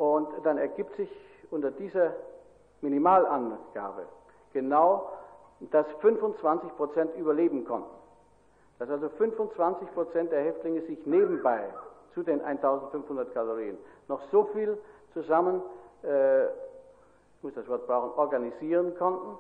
Und 0.02 0.30
dann 0.44 0.58
ergibt 0.58 0.96
sich 0.96 1.12
unter 1.52 1.70
dieser 1.70 2.14
Minimalangabe 2.82 4.08
genau, 4.52 5.12
dass 5.70 5.86
25% 6.02 7.14
überleben 7.18 7.66
konnten. 7.66 7.94
Dass 8.80 8.90
also 8.90 9.12
25% 9.20 10.30
der 10.30 10.42
Häftlinge 10.42 10.82
sich 10.88 11.06
nebenbei 11.06 11.66
zu 12.16 12.24
den 12.24 12.42
1500 12.42 13.32
Kalorien 13.32 13.78
noch 14.08 14.22
so 14.32 14.46
viel 14.46 14.76
zusammen, 15.14 15.62
äh, 16.04 16.46
ich 16.46 17.44
muss 17.44 17.54
das 17.54 17.68
Wort 17.68 17.86
brauchen, 17.86 18.18
organisieren 18.18 18.98
konnten, 18.98 19.38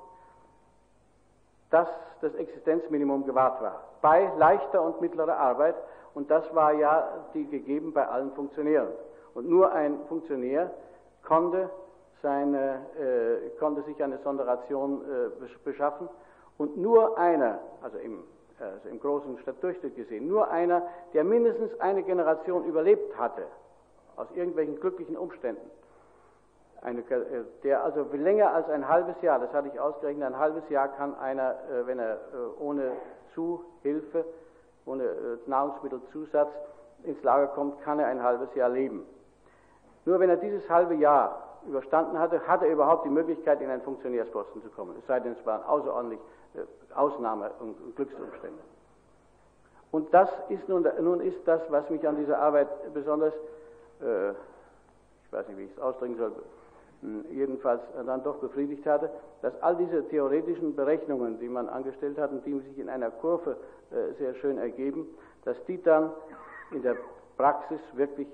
dass 1.71 1.87
das 2.21 2.35
Existenzminimum 2.35 3.25
gewahrt 3.25 3.63
war. 3.63 3.81
Bei 4.03 4.31
leichter 4.37 4.83
und 4.83 5.01
mittlerer 5.01 5.37
Arbeit. 5.37 5.75
Und 6.13 6.29
das 6.29 6.43
war 6.53 6.73
ja 6.73 7.25
die 7.33 7.47
gegeben 7.47 7.93
bei 7.93 8.07
allen 8.07 8.31
Funktionären. 8.33 8.89
Und 9.33 9.49
nur 9.49 9.71
ein 9.71 9.99
Funktionär 10.07 10.71
konnte, 11.23 11.69
seine, 12.21 12.85
äh, 12.99 13.49
konnte 13.59 13.83
sich 13.83 14.01
eine 14.03 14.19
Sonderation 14.19 15.01
äh, 15.01 15.45
beschaffen. 15.63 16.09
Und 16.57 16.77
nur 16.77 17.17
einer, 17.17 17.59
also 17.81 17.97
im 17.97 18.23
also 18.61 18.89
im 18.89 18.99
großen 18.99 19.39
Stadtdurchschnitt 19.39 19.95
gesehen, 19.95 20.27
nur 20.27 20.49
einer, 20.51 20.83
der 21.13 21.23
mindestens 21.23 21.79
eine 21.79 22.03
Generation 22.03 22.65
überlebt 22.65 23.17
hatte, 23.17 23.43
aus 24.15 24.27
irgendwelchen 24.35 24.79
glücklichen 24.79 25.17
Umständen. 25.17 25.69
Eine, 26.81 27.01
äh, 27.01 27.43
der 27.63 27.83
also 27.83 28.05
länger 28.13 28.53
als 28.53 28.69
ein 28.69 28.87
halbes 28.87 29.19
Jahr, 29.21 29.39
das 29.39 29.51
hatte 29.53 29.69
ich 29.69 29.79
ausgerechnet, 29.79 30.25
ein 30.25 30.37
halbes 30.37 30.67
Jahr 30.69 30.89
kann 30.89 31.15
einer, 31.15 31.51
äh, 31.51 31.87
wenn 31.87 31.99
er 31.99 32.15
äh, 32.15 32.59
ohne 32.59 32.91
Zuhilfe, 33.33 34.25
ohne 34.85 35.39
Nahrungsmittelzusatz 35.45 36.49
ins 37.03 37.21
Lager 37.23 37.47
kommt, 37.47 37.81
kann 37.81 37.99
er 37.99 38.07
ein 38.07 38.21
halbes 38.21 38.53
Jahr 38.55 38.69
leben. 38.69 39.05
Nur 40.05 40.19
wenn 40.19 40.29
er 40.29 40.37
dieses 40.37 40.67
halbe 40.69 40.95
Jahr 40.95 41.57
überstanden 41.67 42.17
hatte, 42.17 42.45
hat 42.47 42.63
er 42.63 42.71
überhaupt 42.71 43.05
die 43.05 43.09
Möglichkeit, 43.09 43.61
in 43.61 43.69
einen 43.69 43.81
Funktionärsposten 43.81 44.61
zu 44.63 44.69
kommen. 44.69 44.95
Es 44.99 45.05
sei 45.07 45.19
denn, 45.19 45.33
es 45.33 45.45
waren 45.45 45.63
außerordentlich 45.63 46.19
Ausnahme- 46.95 47.51
und 47.59 47.95
Glücksumstände. 47.95 48.59
Und 49.91 50.13
das 50.13 50.29
ist 50.49 50.67
nun, 50.69 50.87
nun 51.01 51.21
ist 51.21 51.39
das, 51.45 51.61
was 51.69 51.89
mich 51.89 52.07
an 52.07 52.17
dieser 52.17 52.39
Arbeit 52.39 52.67
besonders, 52.93 53.33
äh, 54.01 54.29
ich 54.31 55.31
weiß 55.31 55.47
nicht, 55.49 55.57
wie 55.57 55.63
ich 55.63 55.71
es 55.71 55.79
ausdrücken 55.79 56.17
soll, 56.17 56.31
hm, 57.01 57.25
jedenfalls 57.31 57.81
dann 58.05 58.23
doch 58.23 58.37
befriedigt 58.37 58.85
hatte, 58.85 59.09
dass 59.41 59.53
all 59.61 59.75
diese 59.75 60.07
theoretischen 60.07 60.75
Berechnungen, 60.75 61.39
die 61.39 61.49
man 61.49 61.67
angestellt 61.67 62.17
hat 62.17 62.31
und 62.31 62.45
die 62.45 62.57
sich 62.59 62.79
in 62.79 62.89
einer 62.89 63.11
Kurve 63.11 63.57
äh, 63.91 64.13
sehr 64.17 64.33
schön 64.35 64.57
ergeben, 64.57 65.07
dass 65.43 65.57
die 65.65 65.81
dann 65.81 66.11
in 66.71 66.81
der 66.83 66.95
Praxis 67.37 67.79
wirklich 67.93 68.27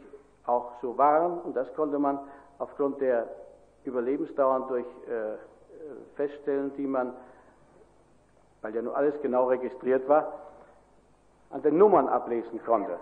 auch 0.48 0.72
so 0.82 0.98
waren 0.98 1.40
und 1.42 1.56
das 1.56 1.72
konnte 1.76 2.00
man 2.00 2.20
aufgrund 2.58 3.00
der 3.02 3.28
Überlebensdauern 3.84 4.68
durch 4.68 4.86
äh, 5.08 5.38
feststellen, 6.16 6.74
die 6.76 6.88
man 6.88 7.14
weil 8.62 8.76
ja 8.76 8.82
nur 8.82 8.98
alles 8.98 9.14
genau 9.22 9.48
registriert 9.48 10.10
war, 10.10 10.34
an 11.52 11.62
den 11.62 11.78
Nummern 11.78 12.10
ablesen 12.10 12.60
konnte. 12.66 12.98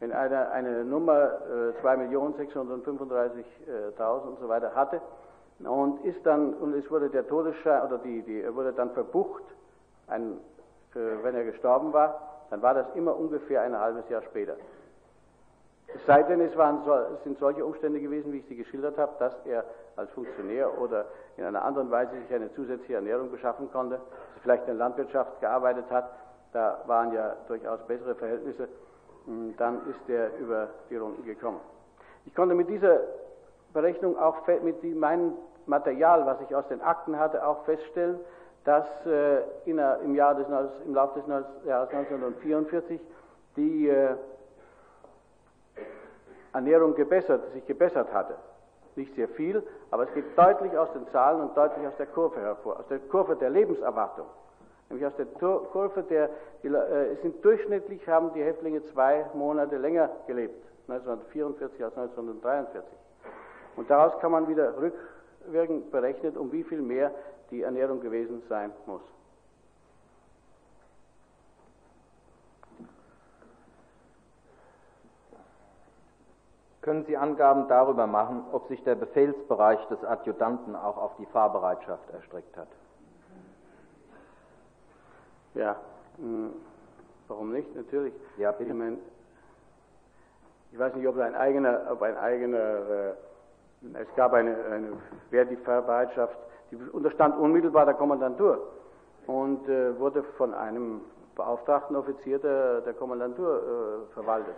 Wenn 0.00 0.10
einer 0.12 0.50
eine 0.50 0.82
Nummer 0.84 1.22
äh, 1.22 1.74
2.635.000 1.84 4.26
und 4.26 4.40
so 4.40 4.48
weiter 4.48 4.74
hatte 4.74 5.00
und 5.60 6.04
ist 6.04 6.26
dann 6.26 6.54
und 6.54 6.74
es 6.74 6.90
wurde 6.90 7.08
der 7.10 7.28
Todesschein 7.28 7.82
oder 7.82 7.98
die, 7.98 8.22
die 8.22 8.42
wurde 8.54 8.72
dann 8.72 8.90
verbucht, 8.90 9.44
ein, 10.08 10.38
äh, 10.94 11.22
wenn 11.22 11.36
er 11.36 11.44
gestorben 11.44 11.92
war, 11.92 12.20
dann 12.50 12.62
war 12.62 12.74
das 12.74 12.86
immer 12.96 13.16
ungefähr 13.16 13.62
ein 13.62 13.78
halbes 13.78 14.08
Jahr 14.08 14.22
später. 14.22 14.56
Es 15.94 16.06
sei 16.06 16.22
denn, 16.22 16.40
es, 16.40 16.56
waren, 16.56 16.80
es 17.14 17.22
sind 17.24 17.38
solche 17.38 17.64
Umstände 17.64 18.00
gewesen, 18.00 18.32
wie 18.32 18.38
ich 18.38 18.46
sie 18.46 18.56
geschildert 18.56 18.96
habe, 18.98 19.12
dass 19.18 19.34
er 19.44 19.64
als 19.96 20.10
Funktionär 20.12 20.80
oder 20.80 21.06
in 21.36 21.44
einer 21.44 21.64
anderen 21.64 21.90
Weise 21.90 22.12
sich 22.12 22.34
eine 22.34 22.52
zusätzliche 22.54 22.94
Ernährung 22.94 23.30
beschaffen 23.30 23.70
konnte, 23.70 24.00
vielleicht 24.42 24.62
in 24.62 24.68
der 24.68 24.76
Landwirtschaft 24.76 25.40
gearbeitet 25.40 25.84
hat, 25.90 26.10
da 26.52 26.82
waren 26.86 27.12
ja 27.12 27.36
durchaus 27.48 27.80
bessere 27.86 28.14
Verhältnisse, 28.14 28.68
hm, 29.26 29.54
dann 29.56 29.80
ist 29.88 30.08
er 30.08 30.36
über 30.38 30.68
die 30.90 30.96
Runden 30.96 31.24
gekommen. 31.24 31.60
Ich 32.24 32.34
konnte 32.34 32.54
mit 32.54 32.68
dieser 32.68 33.00
Berechnung 33.72 34.18
auch 34.18 34.46
mit 34.62 34.82
meinem 34.96 35.34
Material, 35.66 36.26
was 36.26 36.40
ich 36.40 36.54
aus 36.54 36.66
den 36.68 36.80
Akten 36.80 37.18
hatte, 37.18 37.46
auch 37.46 37.64
feststellen, 37.64 38.18
dass 38.64 38.86
äh, 39.06 39.40
in, 39.64 39.78
im, 39.78 40.14
Jahr 40.14 40.34
des, 40.34 40.46
im 40.86 40.94
Laufe 40.94 41.20
des 41.20 41.28
Jahres 41.64 41.88
1944 41.90 43.00
die 43.56 43.88
äh, 43.88 44.14
Ernährung 46.52 46.94
gebessert, 46.94 47.52
sich 47.52 47.66
gebessert 47.66 48.12
hatte. 48.12 48.34
Nicht 48.94 49.14
sehr 49.14 49.28
viel, 49.28 49.62
aber 49.90 50.04
es 50.04 50.12
geht 50.12 50.36
deutlich 50.36 50.76
aus 50.76 50.92
den 50.92 51.06
Zahlen 51.08 51.40
und 51.40 51.56
deutlich 51.56 51.86
aus 51.86 51.96
der 51.96 52.06
Kurve 52.06 52.40
hervor, 52.40 52.78
aus 52.78 52.86
der 52.88 52.98
Kurve 52.98 53.36
der 53.36 53.48
Lebenserwartung. 53.50 54.26
Nämlich 54.90 55.06
aus 55.06 55.16
der 55.16 55.26
Kurve 55.26 56.02
der, 56.02 56.28
die, 56.62 56.68
äh, 56.68 57.16
sind 57.22 57.42
durchschnittlich 57.42 58.06
haben 58.06 58.34
die 58.34 58.42
Häftlinge 58.42 58.84
zwei 58.92 59.24
Monate 59.32 59.78
länger 59.78 60.10
gelebt, 60.26 60.62
1944 60.88 61.82
als 61.82 61.96
1943. 61.96 62.98
Und 63.76 63.88
daraus 63.88 64.18
kann 64.20 64.32
man 64.32 64.48
wieder 64.48 64.74
rückwirkend 64.78 65.90
berechnet, 65.90 66.36
um 66.36 66.52
wie 66.52 66.62
viel 66.62 66.82
mehr 66.82 67.10
die 67.50 67.62
Ernährung 67.62 68.00
gewesen 68.00 68.42
sein 68.50 68.70
muss. 68.84 69.00
Können 76.82 77.04
Sie 77.04 77.16
Angaben 77.16 77.68
darüber 77.68 78.08
machen, 78.08 78.44
ob 78.50 78.66
sich 78.66 78.82
der 78.82 78.96
Befehlsbereich 78.96 79.78
des 79.86 80.02
Adjutanten 80.04 80.74
auch 80.74 80.96
auf 80.96 81.12
die 81.16 81.26
Fahrbereitschaft 81.26 82.10
erstreckt 82.10 82.56
hat? 82.56 82.66
Ja, 85.54 85.76
hm, 86.16 86.52
warum 87.28 87.52
nicht? 87.52 87.72
Natürlich. 87.76 88.12
Ja, 88.36 88.50
bitte. 88.50 88.70
Ich, 88.70 88.76
mein, 88.76 88.98
ich 90.72 90.78
weiß 90.78 90.94
nicht, 90.96 91.06
ob 91.06 91.18
ein 91.18 91.36
eigener, 91.36 91.86
ob 91.88 92.02
ein 92.02 92.16
eigener, 92.16 92.58
äh, 92.58 93.14
es 93.94 94.14
gab 94.16 94.32
eine, 94.32 94.56
eine 94.64 94.92
wer 95.30 95.44
die 95.44 95.56
Fahrbereitschaft, 95.56 96.36
die 96.72 96.76
unterstand 96.76 97.38
unmittelbar 97.38 97.84
der 97.84 97.94
Kommandantur 97.94 98.72
und 99.28 99.68
äh, 99.68 99.96
wurde 100.00 100.24
von 100.36 100.52
einem 100.52 101.02
beauftragten 101.36 101.94
Offizier 101.94 102.40
der, 102.40 102.80
der 102.80 102.94
Kommandantur 102.94 104.08
äh, 104.10 104.14
verwaltet 104.14 104.56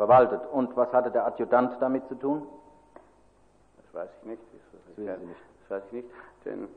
verwaltet. 0.00 0.40
Und 0.50 0.74
was 0.76 0.90
hatte 0.94 1.10
der 1.10 1.26
Adjutant 1.26 1.76
damit 1.78 2.08
zu 2.08 2.14
tun? 2.14 2.46
Das 3.76 4.02
weiß 4.02 4.08
ich 4.20 4.28
nicht. 4.30 4.42
Das, 4.42 5.06
weiß 5.06 5.18
ich, 5.20 5.26
nicht. 5.26 5.40
das 5.60 5.70
weiß 5.70 5.82
ich 5.88 5.92
nicht, 5.92 6.08
denn 6.46 6.68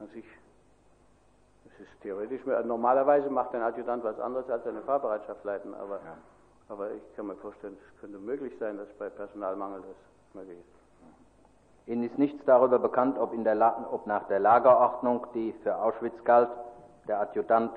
an 0.00 0.08
sich, 0.14 0.24
es 1.66 1.80
ist 1.80 2.00
theoretisch, 2.00 2.40
normalerweise 2.64 3.28
macht 3.28 3.54
ein 3.54 3.60
Adjutant 3.60 4.02
was 4.02 4.18
anderes 4.18 4.48
als 4.48 4.66
eine 4.66 4.80
Fahrbereitschaft 4.80 5.44
leiten, 5.44 5.74
aber, 5.74 5.96
ja. 5.96 6.16
aber 6.70 6.92
ich 6.92 7.16
kann 7.16 7.26
mir 7.26 7.36
vorstellen, 7.36 7.76
es 7.78 8.00
könnte 8.00 8.18
möglich 8.18 8.54
sein, 8.58 8.78
dass 8.78 8.88
bei 8.98 9.10
Personalmangel 9.10 9.82
das 9.82 10.34
möglich 10.34 10.58
ist. 10.58 11.90
Ihnen 11.90 12.04
ist 12.04 12.16
nichts 12.16 12.42
darüber 12.46 12.78
bekannt, 12.78 13.18
ob, 13.18 13.34
ob 13.90 14.06
nach 14.06 14.26
der 14.28 14.38
Lagerordnung, 14.38 15.26
die 15.34 15.52
für 15.62 15.76
Auschwitz 15.76 16.24
galt, 16.24 16.48
der 17.08 17.20
Adjutant 17.20 17.72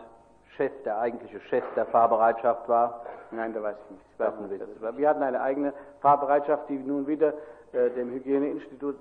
Chef, 0.55 0.71
der 0.83 0.99
eigentliche 0.99 1.39
Chef 1.41 1.63
der 1.75 1.85
Fahrbereitschaft 1.87 2.67
war? 2.69 3.01
Nein, 3.31 3.53
da 3.53 3.61
weiß 3.61 3.75
ich 3.85 3.91
nicht. 3.91 4.05
Ich 4.13 4.19
weiß 4.19 4.33
nicht 4.39 4.61
das 4.61 4.81
war. 4.81 4.97
Wir 4.97 5.09
hatten 5.09 5.23
eine 5.23 5.41
eigene 5.41 5.73
Fahrbereitschaft, 5.99 6.69
die 6.69 6.77
nun 6.77 7.07
wieder 7.07 7.33
äh, 7.73 7.89
dem 7.89 8.11
Hygieneinstitut 8.11 8.95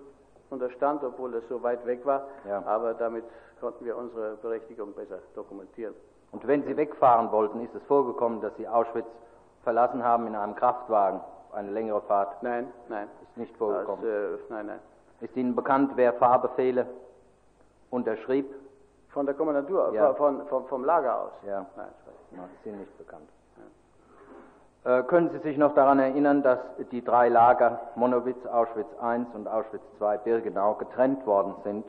unterstand, 0.50 1.04
obwohl 1.04 1.32
das 1.32 1.42
so 1.48 1.62
weit 1.62 1.84
weg 1.86 2.04
war. 2.04 2.26
Ja. 2.48 2.62
Aber 2.66 2.94
damit 2.94 3.24
konnten 3.60 3.84
wir 3.84 3.96
unsere 3.96 4.36
Berechtigung 4.36 4.92
besser 4.94 5.18
dokumentieren. 5.34 5.94
Und 6.32 6.46
wenn 6.46 6.64
Sie 6.64 6.76
wegfahren 6.76 7.30
wollten, 7.30 7.62
ist 7.62 7.74
es 7.74 7.82
vorgekommen, 7.84 8.40
dass 8.40 8.56
Sie 8.56 8.66
Auschwitz 8.66 9.06
verlassen 9.62 10.02
haben 10.02 10.26
in 10.26 10.34
einem 10.34 10.56
Kraftwagen, 10.56 11.20
eine 11.52 11.70
längere 11.70 12.02
Fahrt? 12.02 12.42
Nein, 12.42 12.72
nein. 12.88 13.08
Ist 13.22 13.36
nicht 13.36 13.56
vorgekommen? 13.56 14.04
Das, 14.04 14.40
äh, 14.40 14.52
nein, 14.52 14.66
nein. 14.66 14.80
Ist 15.20 15.36
Ihnen 15.36 15.54
bekannt, 15.54 15.92
wer 15.94 16.12
Fahrbefehle 16.14 16.86
unterschrieb? 17.90 18.52
Von 19.14 19.26
der 19.26 19.34
Kommandantur, 19.36 19.94
Ja. 19.94 20.12
von, 20.14 20.44
von, 20.48 20.66
vom 20.66 20.84
Lager 20.84 21.20
aus? 21.22 21.32
Ja. 21.46 21.64
Nein. 21.76 21.86
Nein, 22.32 22.48
ist 22.52 22.66
Ihnen 22.66 22.80
nicht 22.80 22.98
bekannt. 22.98 23.28
Äh, 24.82 25.02
können 25.04 25.30
Sie 25.30 25.38
sich 25.38 25.56
noch 25.56 25.72
daran 25.74 26.00
erinnern, 26.00 26.42
dass 26.42 26.58
die 26.90 27.02
drei 27.02 27.28
Lager 27.28 27.80
Monowitz, 27.94 28.44
Auschwitz 28.44 28.88
I 29.00 29.24
und 29.32 29.46
Auschwitz 29.46 29.82
II 30.00 30.18
Birkenau 30.24 30.74
getrennt 30.74 31.24
worden 31.26 31.54
sind, 31.62 31.86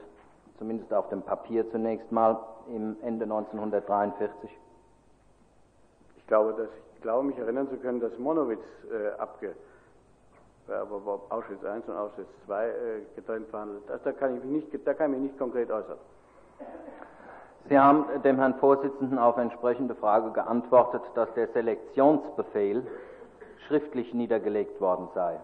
zumindest 0.59 0.93
auf 0.93 1.09
dem 1.09 1.23
Papier 1.23 1.69
zunächst 1.71 2.09
mal 2.11 2.38
im 2.67 2.95
Ende 3.01 3.23
1943? 3.25 4.49
Ich 6.17 6.27
glaube, 6.27 6.53
dass, 6.53 6.69
ich 6.93 7.01
glaube, 7.01 7.23
mich 7.25 7.38
erinnern 7.39 7.67
zu 7.69 7.77
können, 7.77 7.99
dass 7.99 8.17
Monowitz 8.19 8.63
äh, 8.91 9.19
abge, 9.19 9.55
äh, 10.69 10.73
aber 10.73 11.01
ob 11.05 11.31
Auschwitz 11.31 11.63
I 11.63 11.81
und 11.89 11.97
Auschwitz 11.97 12.29
II 12.47 12.55
äh, 12.55 13.01
getrennt 13.15 13.49
verhandelt. 13.49 13.83
Das, 13.88 14.01
da, 14.03 14.11
kann 14.13 14.38
ich 14.38 14.43
mich 14.43 14.71
nicht, 14.71 14.88
da 14.88 14.93
kann 14.93 15.11
ich 15.11 15.19
mich 15.19 15.31
nicht 15.31 15.39
konkret 15.39 15.71
äußern. 15.71 15.97
Sie 17.67 17.80
haben 17.80 18.06
dem 18.23 18.36
Herrn 18.36 18.54
Vorsitzenden 18.60 19.17
auf 19.17 19.38
entsprechende 19.38 19.95
Frage 19.95 20.32
geantwortet, 20.32 21.01
dass 21.15 21.34
der 21.34 21.47
Selektionsbefehl 21.47 22.86
schriftlich 23.67 24.13
niedergelegt 24.13 24.80
worden 24.80 25.08
sei. 25.15 25.39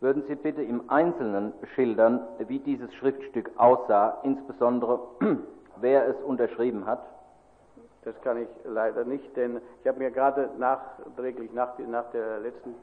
Würden 0.00 0.22
Sie 0.28 0.34
bitte 0.34 0.62
im 0.62 0.90
Einzelnen 0.90 1.54
schildern, 1.74 2.20
wie 2.46 2.58
dieses 2.58 2.92
Schriftstück 2.94 3.50
aussah, 3.56 4.18
insbesondere 4.22 5.00
wer 5.80 6.08
es 6.08 6.16
unterschrieben 6.24 6.84
hat? 6.84 7.00
Das 8.04 8.14
kann 8.20 8.42
ich 8.42 8.48
leider 8.64 9.04
nicht, 9.04 9.34
denn 9.34 9.62
ich 9.80 9.88
habe 9.88 9.98
mir 9.98 10.10
gerade 10.10 10.50
nachträglich 10.58 11.52
nach, 11.54 11.78
nach, 11.78 12.10
der 12.10 12.38
letzten, 12.40 12.74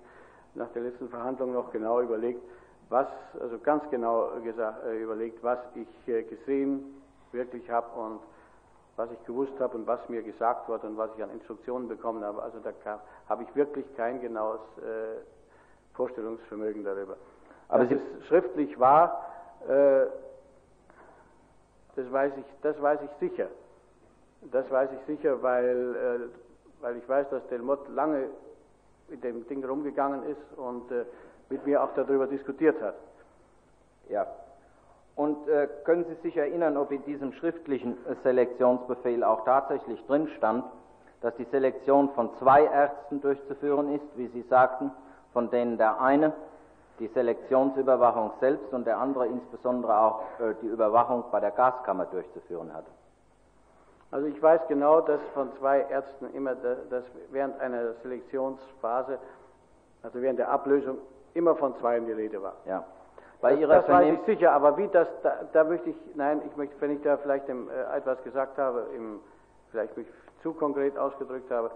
nach 0.55 0.69
der 0.69 0.81
letzten 0.81 1.09
Verhandlung 1.09 1.53
noch 1.53 1.71
genau 1.71 2.01
überlegt, 2.01 2.41
was, 2.89 3.07
also 3.39 3.59
ganz 3.59 3.83
genau 3.91 4.29
gesagt, 4.43 4.83
äh, 4.85 4.97
überlegt, 4.97 5.43
was 5.43 5.59
ich 5.75 6.13
äh, 6.13 6.23
gesehen 6.23 7.04
wirklich 7.31 7.69
habe 7.69 7.87
und 7.99 8.19
was 8.95 9.11
ich 9.11 9.23
gewusst 9.25 9.59
habe 9.59 9.75
und 9.77 9.87
was 9.87 10.07
mir 10.07 10.23
gesagt 10.23 10.69
wurde 10.69 10.87
und 10.87 10.97
was 10.97 11.09
ich 11.17 11.23
an 11.23 11.29
Instruktionen 11.31 11.87
bekommen 11.87 12.23
habe. 12.23 12.41
Also 12.41 12.59
da 12.59 12.71
habe 13.27 13.43
ich 13.43 13.55
wirklich 13.55 13.85
kein 13.97 14.21
genaues 14.21 14.61
äh, 14.77 15.17
Vorstellungsvermögen 15.95 16.83
darüber. 16.83 17.17
Aber 17.67 17.79
Dass 17.85 17.89
Sie- 17.89 17.95
es 18.19 18.25
schriftlich 18.27 18.79
war, 18.79 19.25
äh, 19.67 20.05
das, 21.95 22.11
weiß 22.11 22.33
ich, 22.37 22.45
das 22.61 22.81
weiß 22.81 22.99
ich 23.03 23.29
sicher. 23.29 23.47
Das 24.51 24.69
weiß 24.69 24.89
ich 24.93 25.05
sicher, 25.07 25.41
weil, 25.41 26.29
äh, 26.31 26.81
weil 26.83 26.97
ich 26.97 27.07
weiß, 27.09 27.29
dass 27.29 27.45
Delmotte 27.47 27.91
lange 27.91 28.29
mit 29.09 29.23
dem 29.23 29.47
Ding 29.47 29.63
rumgegangen 29.65 30.23
ist 30.23 30.57
und 30.57 30.89
äh, 30.91 31.05
mit 31.49 31.65
mir 31.65 31.83
auch 31.83 31.93
darüber 31.95 32.27
diskutiert 32.27 32.79
hat. 32.81 32.95
Ja. 34.09 34.25
Und 35.15 35.47
äh, 35.47 35.67
können 35.85 36.05
Sie 36.05 36.15
sich 36.21 36.35
erinnern, 36.35 36.75
ob 36.75 36.91
in 36.91 37.03
diesem 37.05 37.31
schriftlichen 37.33 37.93
äh, 38.05 38.15
Selektionsbefehl 38.23 39.23
auch 39.23 39.45
tatsächlich 39.45 40.03
drin 40.07 40.27
stand, 40.37 40.65
dass 41.21 41.33
die 41.37 41.45
Selektion 41.45 42.09
von 42.09 42.29
zwei 42.37 42.65
Ärzten 42.65 43.21
durchzuführen 43.21 43.93
ist, 43.95 44.05
wie 44.15 44.27
Sie 44.27 44.41
sagten, 44.43 44.91
von 45.33 45.49
denen 45.49 45.77
der 45.77 46.01
eine 46.01 46.33
die 46.99 47.07
Selektionsüberwachung 47.07 48.31
selbst 48.39 48.71
und 48.73 48.85
der 48.85 48.97
andere 48.97 49.27
insbesondere 49.27 49.97
auch 49.99 50.21
äh, 50.39 50.53
die 50.61 50.67
Überwachung 50.67 51.23
bei 51.31 51.39
der 51.39 51.51
Gaskammer 51.51 52.05
durchzuführen 52.05 52.73
hat? 52.73 52.85
Also 54.11 54.27
ich 54.27 54.41
weiß 54.41 54.61
genau, 54.67 55.01
dass 55.01 55.19
von 55.33 55.49
zwei 55.59 55.79
Ärzten 55.89 56.33
immer, 56.33 56.55
da- 56.55 56.75
dass 56.89 57.03
während 57.31 57.59
einer 57.59 57.93
Selektionsphase, 58.03 59.17
also 60.03 60.21
während 60.21 60.39
der 60.39 60.49
Ablösung, 60.49 60.97
immer 61.33 61.55
von 61.55 61.75
zweien 61.79 62.05
die 62.05 62.13
Rede 62.13 62.41
war. 62.41 62.53
Ja. 62.65 62.83
Bei 63.41 63.51
das, 63.51 63.59
Ihrer 63.59 63.75
das 63.75 63.83
weiß 63.83 63.97
Vernehm 63.97 64.15
ich 64.15 64.25
sicher, 64.25 64.51
aber 64.51 64.77
wie 64.77 64.87
das, 64.87 65.07
da, 65.23 65.41
da 65.51 65.63
möchte 65.63 65.89
ich, 65.89 65.95
nein, 66.15 66.41
ich 66.45 66.55
möchte, 66.55 66.79
wenn 66.79 66.91
ich 66.91 67.01
da 67.01 67.17
vielleicht 67.17 67.47
im, 67.49 67.69
äh, 67.69 67.97
etwas 67.97 68.23
gesagt 68.23 68.57
habe, 68.57 68.87
im, 68.95 69.19
vielleicht 69.71 69.95
mich 69.97 70.07
zu 70.41 70.53
konkret 70.53 70.97
ausgedrückt 70.97 71.51
habe, 71.51 71.71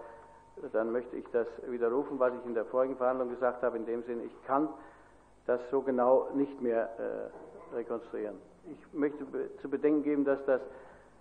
dann 0.72 0.92
möchte 0.92 1.16
ich 1.16 1.24
das 1.32 1.46
widerrufen, 1.66 2.18
was 2.18 2.32
ich 2.34 2.46
in 2.46 2.54
der 2.54 2.64
vorigen 2.66 2.96
Verhandlung 2.96 3.30
gesagt 3.30 3.62
habe, 3.62 3.76
in 3.76 3.86
dem 3.86 4.02
Sinne, 4.04 4.24
ich 4.24 4.46
kann 4.46 4.68
das 5.46 5.60
so 5.70 5.80
genau 5.80 6.28
nicht 6.34 6.60
mehr 6.60 6.88
äh, 6.98 7.74
rekonstruieren. 7.74 8.36
Ich 8.70 8.92
möchte 8.92 9.24
be 9.24 9.50
zu 9.62 9.68
bedenken 9.68 10.02
geben, 10.02 10.24
dass 10.24 10.38
das, 10.44 10.60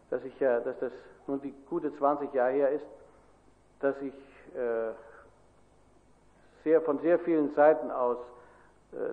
dass 0.09 0.23
ich 0.23 0.37
ja, 0.39 0.59
dass 0.59 0.77
das 0.79 0.91
nun 1.27 1.41
die 1.41 1.53
gute 1.69 1.95
20 1.95 2.33
Jahre 2.33 2.51
her 2.51 2.69
ist, 2.71 2.85
dass 3.79 3.95
ich 4.01 4.13
äh, 4.55 4.91
sehr, 6.63 6.81
von 6.81 6.99
sehr 6.99 7.19
vielen 7.19 7.53
Seiten 7.55 7.91
aus 7.91 8.17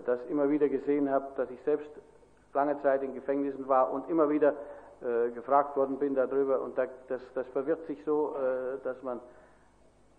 das 0.07 0.19
immer 0.31 0.49
wieder 0.49 0.69
gesehen 0.69 1.11
habe, 1.11 1.27
dass 1.37 1.51
ich 1.51 1.61
selbst 1.65 1.91
lange 2.55 2.81
Zeit 2.83 3.03
in 3.03 3.15
Gefängnissen 3.15 3.69
war 3.69 3.93
und 3.93 4.09
immer 4.09 4.29
wieder 4.31 4.55
äh, 5.03 5.31
gefragt 5.31 5.77
worden 5.77 5.99
bin 5.99 6.15
darüber. 6.15 6.63
Und 6.63 6.77
da, 6.79 6.87
das, 7.09 7.21
das 7.35 7.47
verwirrt 7.49 7.87
sich 7.87 8.03
so, 8.05 8.35
äh, 8.35 8.83
dass 8.83 9.03
man 9.03 9.21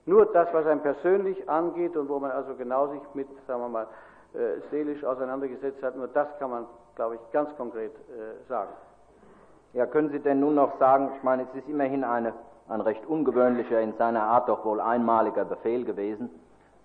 nur 0.06 0.26
das, 0.28 0.48
was 0.54 0.66
einem 0.66 0.82
persönlich 0.82 1.50
angeht 1.50 1.98
und 1.98 2.08
wo 2.08 2.20
man 2.20 2.32
also 2.32 2.54
genau 2.54 2.88
sich 2.88 3.02
mit, 3.14 3.28
sagen 3.48 3.62
wir 3.62 3.70
mal, 3.70 3.88
äh, 4.34 4.62
seelisch 4.70 5.04
auseinandergesetzt 5.04 5.82
hat, 5.82 5.98
nur 5.98 6.08
das 6.08 6.28
kann 6.38 6.52
man, 6.52 6.66
glaube 6.96 7.16
ich, 7.16 7.22
ganz 7.32 7.50
konkret 7.58 7.92
äh, 7.92 8.48
sagen. 8.48 8.72
Ja, 9.74 9.86
können 9.86 10.10
Sie 10.10 10.20
denn 10.20 10.40
nun 10.40 10.56
noch 10.56 10.78
sagen, 10.80 11.12
ich 11.18 11.24
meine, 11.24 11.44
es 11.44 11.60
ist 11.60 11.68
immerhin 11.68 12.04
eine, 12.04 12.34
ein 12.70 12.82
recht 12.82 13.06
ungewöhnlicher, 13.06 13.82
in 13.82 13.94
seiner 13.98 14.24
Art 14.24 14.48
doch 14.48 14.64
wohl 14.64 14.80
einmaliger 14.80 15.44
Befehl 15.44 15.84
gewesen, 15.86 16.30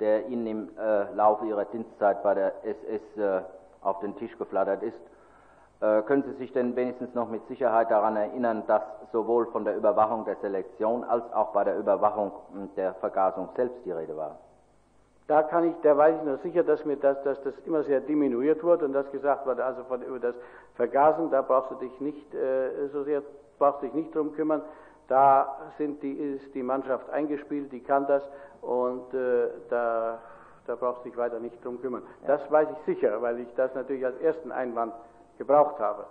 der 0.02 0.26
Ihnen 0.26 0.46
im 0.46 0.68
äh, 0.76 1.14
Laufe 1.14 1.46
Ihrer 1.46 1.64
Dienstzeit 1.66 2.24
bei 2.24 2.34
der 2.34 2.52
SS 2.64 3.16
äh, 3.16 3.40
auf 3.82 4.00
den 4.00 4.16
Tisch 4.16 4.36
geflattert 4.36 4.82
ist. 4.82 4.98
Äh, 5.80 6.02
können 6.02 6.24
Sie 6.24 6.32
sich 6.32 6.52
denn 6.52 6.74
wenigstens 6.74 7.14
noch 7.14 7.28
mit 7.28 7.46
Sicherheit 7.46 7.88
daran 7.88 8.16
erinnern, 8.16 8.64
dass 8.66 8.82
sowohl 9.12 9.46
von 9.46 9.64
der 9.64 9.76
Überwachung 9.76 10.24
der 10.24 10.36
Selektion 10.36 11.04
als 11.04 11.22
auch 11.32 11.52
bei 11.52 11.62
der 11.62 11.78
Überwachung 11.78 12.32
mh, 12.52 12.68
der 12.76 12.94
Vergasung 12.94 13.48
selbst 13.54 13.76
die 13.84 13.92
Rede 13.92 14.16
war? 14.16 14.38
Da 15.28 15.44
kann 15.44 15.70
ich, 15.70 15.74
da 15.82 15.96
weiß 15.96 16.16
ich 16.18 16.22
noch 16.24 16.42
sicher, 16.42 16.64
dass 16.64 16.84
mir 16.84 16.96
das, 16.96 17.22
dass 17.22 17.40
das 17.44 17.54
immer 17.64 17.84
sehr 17.84 18.00
diminuiert 18.00 18.62
wurde 18.64 18.84
und 18.84 18.92
dass 18.92 19.08
gesagt 19.12 19.46
wurde, 19.46 19.64
also 19.64 19.84
von, 19.84 20.02
über 20.02 20.18
das 20.18 20.34
Vergasen, 20.74 21.30
da 21.30 21.42
brauchst 21.42 21.70
du 21.70 21.76
dich 21.76 22.00
nicht 22.00 22.34
äh, 22.34 22.88
so 22.92 23.04
sehr, 23.04 23.22
brauchst 23.58 23.82
dich 23.82 23.94
nicht 23.94 24.12
drum 24.14 24.34
kümmern. 24.34 24.62
Da 25.08 25.56
sind 25.78 26.02
die, 26.02 26.12
ist 26.12 26.54
die 26.54 26.62
Mannschaft 26.62 27.10
eingespielt, 27.10 27.72
die 27.72 27.80
kann 27.80 28.06
das 28.06 28.22
und 28.60 29.12
äh, 29.12 29.48
da, 29.68 30.18
da 30.66 30.74
brauchst 30.76 31.04
du 31.04 31.08
dich 31.08 31.18
weiter 31.18 31.40
nicht 31.40 31.62
drum 31.64 31.80
kümmern. 31.80 32.02
Das 32.26 32.40
weiß 32.50 32.68
ich 32.70 32.94
sicher, 32.94 33.20
weil 33.20 33.40
ich 33.40 33.54
das 33.54 33.74
natürlich 33.74 34.04
als 34.04 34.18
ersten 34.20 34.52
Einwand 34.52 34.94
gebraucht 35.38 35.78
habe. 35.80 36.06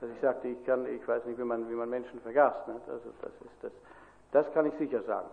Dass 0.00 0.10
ich 0.10 0.20
sagte, 0.20 0.48
ich 0.48 0.64
kann, 0.64 0.86
ich 0.86 1.06
weiß 1.06 1.24
nicht, 1.26 1.38
wie 1.38 1.44
man, 1.44 1.68
wie 1.68 1.74
man 1.74 1.90
Menschen 1.90 2.20
vergast. 2.20 2.66
Ne? 2.68 2.74
Also 2.88 3.10
das 3.20 3.32
ist 3.32 3.62
das, 3.62 3.72
das 4.30 4.52
kann 4.54 4.66
ich 4.66 4.74
sicher 4.74 5.02
sagen. 5.02 5.28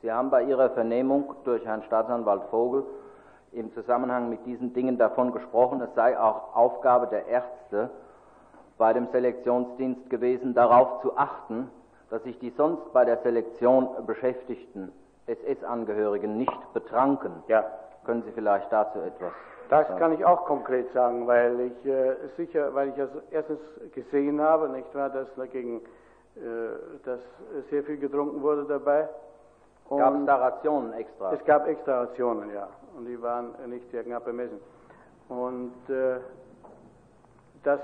Sie 0.00 0.10
haben 0.10 0.30
bei 0.30 0.42
Ihrer 0.42 0.70
Vernehmung 0.70 1.34
durch 1.44 1.64
Herrn 1.64 1.82
Staatsanwalt 1.84 2.44
Vogel 2.50 2.84
im 3.52 3.72
Zusammenhang 3.74 4.30
mit 4.30 4.44
diesen 4.46 4.72
Dingen 4.72 4.98
davon 4.98 5.32
gesprochen, 5.32 5.80
es 5.82 5.94
sei 5.94 6.18
auch 6.18 6.56
Aufgabe 6.56 7.06
der 7.06 7.26
Ärzte 7.26 7.90
bei 8.78 8.92
dem 8.92 9.06
Selektionsdienst 9.12 10.08
gewesen, 10.10 10.54
darauf 10.54 11.02
zu 11.02 11.16
achten, 11.16 11.70
dass 12.12 12.22
sich 12.24 12.38
die 12.40 12.50
sonst 12.58 12.92
bei 12.92 13.06
der 13.06 13.16
Selektion 13.22 13.88
beschäftigten 14.06 14.92
SS-Angehörigen 15.26 16.36
nicht 16.36 16.74
betranken. 16.74 17.42
Ja. 17.48 17.64
Können 18.04 18.22
Sie 18.24 18.32
vielleicht 18.32 18.70
dazu 18.70 18.98
etwas 18.98 19.32
Das 19.70 19.86
kann 19.98 20.12
ich 20.12 20.22
auch 20.22 20.44
konkret 20.44 20.92
sagen, 20.92 21.26
weil 21.26 21.58
ich 21.58 21.86
äh, 21.86 22.14
sicher, 22.36 22.74
weil 22.74 22.90
ich 22.90 22.98
es 22.98 23.08
erstens 23.30 23.60
gesehen 23.94 24.42
habe, 24.42 24.68
nicht 24.68 24.94
wahr, 24.94 25.08
dass 25.08 25.26
dagegen, 25.36 25.80
äh, 26.36 27.00
dass 27.02 27.20
sehr 27.70 27.82
viel 27.82 27.96
getrunken 27.96 28.42
wurde 28.42 28.66
dabei. 28.66 29.08
Gab 29.88 30.14
es 30.14 30.26
da 30.26 30.36
Rationen 30.36 30.92
extra? 30.92 31.32
es 31.32 31.44
gab 31.46 31.66
extra 31.66 32.00
Rationen, 32.02 32.52
ja, 32.52 32.68
und 32.94 33.06
die 33.06 33.20
waren 33.22 33.54
nicht 33.68 33.90
sehr 33.90 34.04
knapp 34.04 34.26
bemessen. 34.26 34.60
Und 35.30 35.72
äh, 35.88 36.18
das 37.64 37.80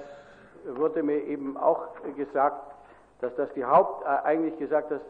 wurde 0.67 1.03
mir 1.03 1.25
eben 1.25 1.57
auch 1.57 1.87
gesagt, 2.14 2.67
dass 3.20 3.35
das 3.37 3.52
die 3.54 3.64
Haupt, 3.64 4.04
äh, 4.04 4.09
eigentlich 4.24 4.57
gesagt, 4.59 4.90
dass 4.90 5.00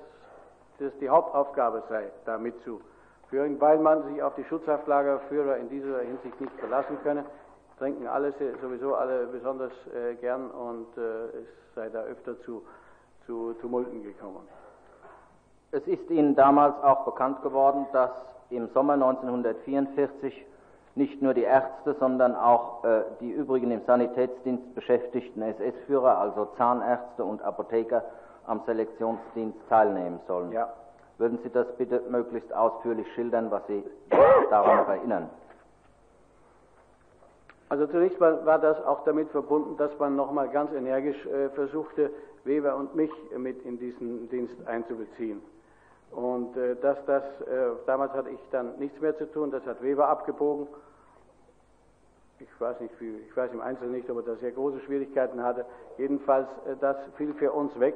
das 0.79 0.93
die 1.01 1.09
Hauptaufgabe 1.09 1.83
sei, 1.89 2.11
da 2.25 2.39
mitzuführen, 2.39 3.61
weil 3.61 3.79
man 3.79 4.05
sich 4.13 4.23
auf 4.23 4.35
die 4.37 4.45
Schutzhaftlagerführer 4.45 5.57
in 5.57 5.69
dieser 5.69 6.01
Hinsicht 6.01 6.41
nicht 6.41 6.53
verlassen 6.59 6.99
könne. 7.03 7.25
Trinken 7.79 8.07
alle 8.09 8.35
sowieso 8.61 8.95
alle 8.95 9.27
besonders 9.27 9.73
äh, 9.95 10.15
gern 10.17 10.51
und 10.51 10.87
äh, 10.97 11.27
es 11.39 11.75
sei 11.75 11.89
da 11.89 12.03
öfter 12.03 12.41
zu, 12.43 12.63
zu 13.27 13.55
Tumulten 13.61 14.03
gekommen. 14.03 14.49
Es 15.71 15.87
ist 15.87 16.11
Ihnen 16.11 16.35
damals 16.35 16.75
auch 16.83 17.05
bekannt 17.05 17.43
geworden, 17.43 17.87
dass 17.93 18.11
im 18.51 18.69
Sommer 18.69 18.95
1944 18.95 20.47
nicht 20.99 21.23
nur 21.23 21.33
die 21.33 21.45
Ärzte, 21.45 21.95
sondern 21.99 22.35
auch 22.35 22.85
äh, 22.85 23.03
die 23.21 23.31
übrigen 23.31 23.71
im 23.71 23.81
Sanitätsdienst 23.87 24.75
beschäftigten 24.75 25.41
SS-Führer, 25.41 26.19
also 26.19 26.47
Zahnärzte 26.59 27.25
und 27.25 27.41
Apotheker, 27.43 28.03
am 28.47 28.63
Selektionsdienst 28.67 29.59
teilnehmen 29.69 30.21
sollen. 30.27 30.53
Ja. 30.53 30.73
Würden 31.19 31.39
Sie 31.43 31.51
das 31.51 31.67
bitte 31.77 32.03
möglichst 32.11 32.53
ausführlich 32.55 33.07
schildern, 33.15 33.51
was 33.51 33.67
Sie 33.67 33.83
daran 34.51 34.79
noch 34.79 34.89
erinnern? 34.89 35.31
Also 37.69 37.87
zunächst 37.87 38.19
mal 38.19 38.45
war 38.47 38.59
das 38.59 38.83
auch 38.85 39.05
damit 39.05 39.29
verbunden, 39.31 39.77
dass 39.77 39.97
man 39.99 40.17
nochmal 40.17 40.49
ganz 40.49 40.73
energisch 40.73 41.25
äh, 41.27 41.51
versuchte, 41.51 42.11
Weber 42.45 42.77
und 42.77 42.95
mich 42.95 43.11
mit 43.37 43.63
in 43.65 43.79
diesen 43.79 44.29
Dienst 44.31 44.55
einzubeziehen. 44.67 45.43
Und 46.13 46.57
äh, 46.57 46.77
dass 46.77 46.97
das, 47.07 47.23
äh, 47.43 47.71
damals 47.87 48.13
hatte 48.13 48.31
ich 48.31 48.41
dann 48.51 48.79
nichts 48.79 48.99
mehr 49.01 49.17
zu 49.19 49.31
tun, 49.31 49.51
das 49.51 49.65
hat 49.67 49.83
Weber 49.83 50.09
abgebogen. 50.09 50.67
Ich 52.41 52.61
weiß 52.61 52.81
nicht, 52.81 53.01
wie, 53.01 53.17
ich 53.17 53.37
weiß 53.37 53.53
im 53.53 53.61
Einzelnen 53.61 53.93
nicht, 53.93 54.09
ob 54.11 54.19
er 54.19 54.23
da 54.23 54.37
sehr 54.37 54.53
große 54.53 54.81
Schwierigkeiten 54.81 55.43
hatte. 55.43 55.65
Jedenfalls, 55.97 56.47
äh, 56.67 56.77
das 56.81 56.97
fiel 57.17 57.35
für 57.35 57.53
uns 57.53 57.79
weg. 57.81 57.95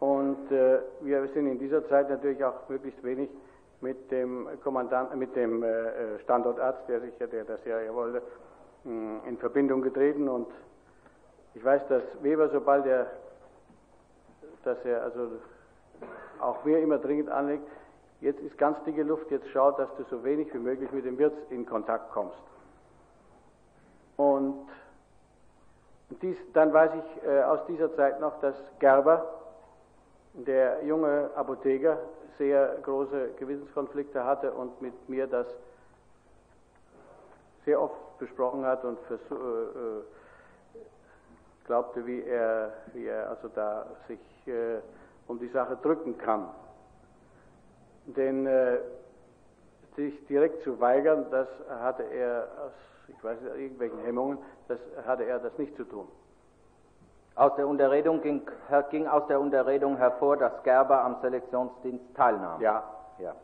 Und 0.00 0.50
äh, 0.50 0.80
wir 1.00 1.26
sind 1.28 1.46
in 1.46 1.58
dieser 1.58 1.86
Zeit 1.88 2.08
natürlich 2.08 2.42
auch 2.42 2.68
möglichst 2.68 3.02
wenig 3.04 3.28
mit 3.80 4.10
dem 4.10 4.48
Kommandanten, 4.62 5.18
mit 5.18 5.36
dem 5.36 5.62
äh, 5.62 5.68
äh, 5.68 6.18
Standortarzt, 6.20 6.88
der 6.88 7.00
sich 7.00 7.18
ja, 7.18 7.26
der 7.26 7.44
das 7.44 7.64
ja 7.64 7.76
wollte, 7.94 8.22
in 8.84 9.36
Verbindung 9.38 9.82
getreten. 9.82 10.28
Und 10.28 10.46
ich 11.54 11.64
weiß, 11.64 11.82
dass 11.88 12.02
Weber, 12.22 12.48
sobald 12.50 12.86
er, 12.86 13.10
dass 14.64 14.78
er 14.84 15.02
also 15.02 15.28
auch 16.40 16.64
mir 16.64 16.78
immer 16.78 16.98
dringend 16.98 17.28
anlegt, 17.28 17.66
jetzt 18.20 18.40
ist 18.40 18.56
ganz 18.58 18.82
dicke 18.84 19.02
Luft, 19.02 19.28
jetzt 19.32 19.48
schau, 19.48 19.72
dass 19.72 19.88
du 19.96 20.04
so 20.04 20.22
wenig 20.22 20.54
wie 20.54 20.58
möglich 20.58 20.92
mit 20.92 21.04
dem 21.04 21.18
Wirt 21.18 21.34
in 21.50 21.66
Kontakt 21.66 22.12
kommst. 22.12 22.38
Und 24.16 24.68
dies, 26.22 26.36
dann 26.52 26.72
weiß 26.72 26.92
ich 26.94 27.28
äh, 27.28 27.42
aus 27.42 27.60
dieser 27.66 27.94
Zeit 27.96 28.20
noch, 28.20 28.40
dass 28.40 28.54
Gerber, 28.78 29.26
der 30.34 30.84
junge 30.84 31.30
Apotheker, 31.34 31.98
sehr 32.38 32.76
große 32.82 33.30
Gewissenskonflikte 33.38 34.24
hatte 34.24 34.52
und 34.52 34.80
mit 34.82 35.08
mir 35.08 35.26
das 35.26 35.46
sehr 37.64 37.80
oft 37.80 38.18
besprochen 38.18 38.64
hat 38.64 38.84
und 38.84 38.98
versuch, 39.00 39.36
äh, 39.36 39.38
äh, 39.38 40.02
glaubte, 41.66 42.06
wie 42.06 42.22
er, 42.22 42.72
wie 42.92 43.06
er 43.06 43.30
also 43.30 43.48
da 43.48 43.86
sich 44.06 44.20
äh, 44.46 44.78
um 45.26 45.38
die 45.38 45.48
Sache 45.48 45.76
drücken 45.82 46.16
kann. 46.16 46.48
Denn 48.06 48.46
äh, 48.46 48.78
sich 49.96 50.26
direkt 50.26 50.62
zu 50.62 50.78
weigern, 50.78 51.26
das 51.30 51.48
hatte 51.68 52.04
er 52.04 52.46
aus, 52.64 52.72
ich 53.08 53.24
weiß 53.24 53.40
nicht, 53.40 53.54
irgendwelchen 53.54 53.98
Hemmungen, 54.00 54.38
das 54.68 54.78
hatte 55.06 55.24
er 55.24 55.38
das 55.38 55.56
nicht 55.58 55.76
zu 55.76 55.84
tun. 55.84 56.08
Aus 57.34 57.54
der 57.56 57.68
Unterredung 57.68 58.22
ging, 58.22 58.42
ging 58.90 59.06
aus 59.06 59.26
der 59.26 59.40
Unterredung 59.40 59.96
hervor, 59.98 60.38
dass 60.38 60.62
Gerber 60.62 61.04
am 61.04 61.20
Selektionsdienst 61.20 62.14
teilnahm. 62.14 62.60
Ja. 62.60 62.82
Ja. 63.18 63.34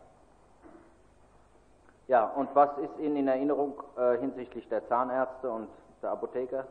Ja, 2.09 2.25
und 2.25 2.55
was 2.55 2.71
ist 2.79 2.99
Ihnen 2.99 3.17
in 3.17 3.29
Erinnerung 3.29 3.83
äh, 3.97 4.19
hinsichtlich 4.19 4.69
der 4.69 4.87
Zahnärzte 4.89 5.51
und 5.51 5.69
der 6.03 6.11
Apotheker? 6.11 6.67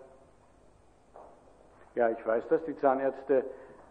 Ja, 1.95 2.09
ich 2.09 2.25
weiß, 2.25 2.47
dass 2.47 2.63
die 2.65 2.75
Zahnärzte 2.77 3.45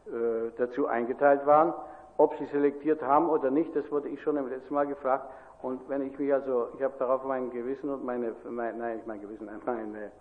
äh, 0.07 0.51
dazu 0.59 0.87
eingeteilt 0.87 1.47
waren. 1.47 1.73
Ob 2.21 2.37
sie 2.37 2.45
selektiert 2.53 3.01
haben 3.01 3.31
oder 3.31 3.51
nicht, 3.51 3.75
das 3.75 3.91
wurde 3.91 4.11
ich 4.11 4.21
schon 4.21 4.37
im 4.37 4.47
letzten 4.47 4.75
Mal 4.75 4.87
gefragt. 4.87 5.25
Und 5.63 5.81
wenn 5.89 6.03
ich 6.03 6.19
mich 6.19 6.31
also, 6.31 6.69
ich 6.77 6.83
habe 6.83 6.93
darauf 6.99 7.25
mein 7.25 7.51
Gewissen 7.51 7.89
und 7.89 8.05
meine, 8.05 8.35
mein, 8.45 8.77
nein, 8.77 8.97
nicht 8.97 9.07
mein 9.07 9.23
Gewissen, 9.23 9.49
meine, 9.65 10.13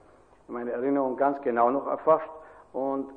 meine 0.47 0.71
Erinnerung 0.71 1.17
ganz 1.17 1.41
genau 1.41 1.69
noch 1.69 1.88
erforscht. 1.88 2.29
Und 2.71 3.09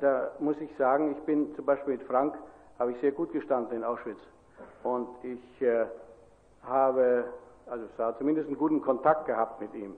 da 0.00 0.30
muss 0.38 0.54
ich 0.60 0.70
sagen, 0.76 1.10
ich 1.10 1.24
bin 1.24 1.52
zum 1.56 1.64
Beispiel 1.64 1.94
mit 1.94 2.04
Frank, 2.04 2.38
habe 2.78 2.92
ich 2.92 3.00
sehr 3.00 3.10
gut 3.10 3.32
gestanden 3.32 3.78
in 3.78 3.82
Auschwitz. 3.82 4.20
Und 4.84 5.08
ich 5.24 5.62
äh, 5.62 5.86
habe 6.62 7.24
also 7.66 7.84
hat 7.98 8.16
zumindest 8.18 8.46
einen 8.46 8.58
guten 8.58 8.80
Kontakt 8.80 9.26
gehabt 9.26 9.60
mit 9.60 9.74
ihm. 9.74 9.96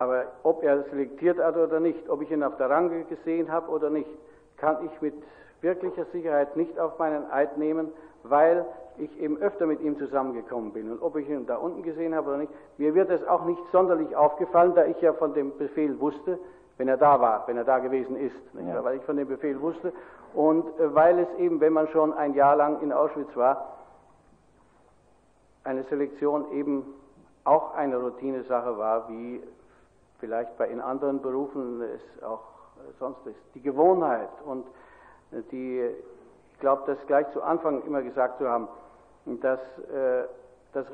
Aber 0.00 0.26
ob 0.42 0.62
er 0.62 0.82
selektiert 0.90 1.38
hat 1.38 1.56
oder 1.56 1.80
nicht, 1.80 2.10
ob 2.10 2.20
ich 2.20 2.30
ihn 2.30 2.42
auf 2.42 2.58
der 2.58 2.68
Range 2.68 3.04
gesehen 3.04 3.50
habe 3.50 3.70
oder 3.70 3.88
nicht, 3.88 4.10
kann 4.58 4.84
ich 4.84 5.00
mit 5.00 5.14
wirklicher 5.60 6.04
Sicherheit 6.06 6.56
nicht 6.56 6.78
auf 6.78 6.98
meinen 6.98 7.30
Eid 7.30 7.58
nehmen, 7.58 7.88
weil 8.22 8.64
ich 8.98 9.20
eben 9.20 9.38
öfter 9.38 9.66
mit 9.66 9.80
ihm 9.80 9.98
zusammengekommen 9.98 10.72
bin. 10.72 10.90
Und 10.90 11.02
ob 11.02 11.16
ich 11.16 11.28
ihn 11.28 11.46
da 11.46 11.56
unten 11.56 11.82
gesehen 11.82 12.14
habe 12.14 12.28
oder 12.28 12.38
nicht, 12.38 12.52
mir 12.78 12.94
wird 12.94 13.10
es 13.10 13.26
auch 13.26 13.44
nicht 13.44 13.60
sonderlich 13.70 14.14
aufgefallen, 14.16 14.74
da 14.74 14.84
ich 14.84 15.00
ja 15.00 15.12
von 15.12 15.34
dem 15.34 15.56
Befehl 15.56 15.98
wusste, 16.00 16.38
wenn 16.76 16.88
er 16.88 16.96
da 16.96 17.20
war, 17.20 17.46
wenn 17.46 17.56
er 17.56 17.64
da 17.64 17.78
gewesen 17.78 18.16
ist, 18.16 18.36
ja. 18.54 18.82
weil 18.84 18.96
ich 18.96 19.02
von 19.02 19.16
dem 19.16 19.28
Befehl 19.28 19.60
wusste 19.60 19.92
und 20.34 20.66
äh, 20.78 20.94
weil 20.94 21.18
es 21.18 21.28
eben, 21.38 21.60
wenn 21.60 21.72
man 21.72 21.88
schon 21.88 22.12
ein 22.12 22.34
Jahr 22.34 22.56
lang 22.56 22.80
in 22.82 22.92
Auschwitz 22.92 23.34
war, 23.34 23.78
eine 25.64 25.82
Selektion 25.84 26.50
eben 26.52 26.84
auch 27.44 27.74
eine 27.74 27.96
Routinesache 27.96 28.78
war, 28.78 29.08
wie 29.08 29.42
vielleicht 30.18 30.56
bei 30.56 30.68
in 30.68 30.80
anderen 30.80 31.20
Berufen 31.20 31.82
es 31.82 32.22
auch 32.22 32.42
sonst 32.98 33.26
ist. 33.26 33.38
Die 33.54 33.60
Gewohnheit 33.60 34.30
und 34.44 34.64
die, 35.30 35.90
ich 36.52 36.60
glaube, 36.60 36.82
das 36.86 36.98
gleich 37.06 37.30
zu 37.32 37.42
Anfang 37.42 37.82
immer 37.84 38.02
gesagt 38.02 38.38
zu 38.38 38.48
haben, 38.48 38.68
dass 39.26 39.60
äh, 39.92 40.24
das, 40.72 40.86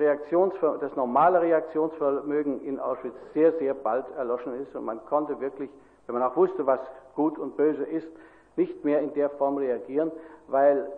das 0.81 0.97
normale 0.97 1.41
Reaktionsvermögen 1.43 2.65
in 2.65 2.79
Auschwitz 2.81 3.15
sehr, 3.33 3.53
sehr 3.59 3.75
bald 3.75 4.07
erloschen 4.17 4.61
ist 4.63 4.75
und 4.75 4.85
man 4.85 5.05
konnte 5.07 5.41
wirklich, 5.41 5.71
wenn 6.07 6.15
man 6.15 6.23
auch 6.23 6.37
wusste, 6.37 6.67
was 6.67 6.81
gut 7.15 7.39
und 7.39 7.57
böse 7.57 7.85
ist, 7.85 8.09
nicht 8.57 8.85
mehr 8.85 9.01
in 9.01 9.13
der 9.15 9.31
Form 9.31 9.57
reagieren, 9.57 10.13
weil 10.49 10.89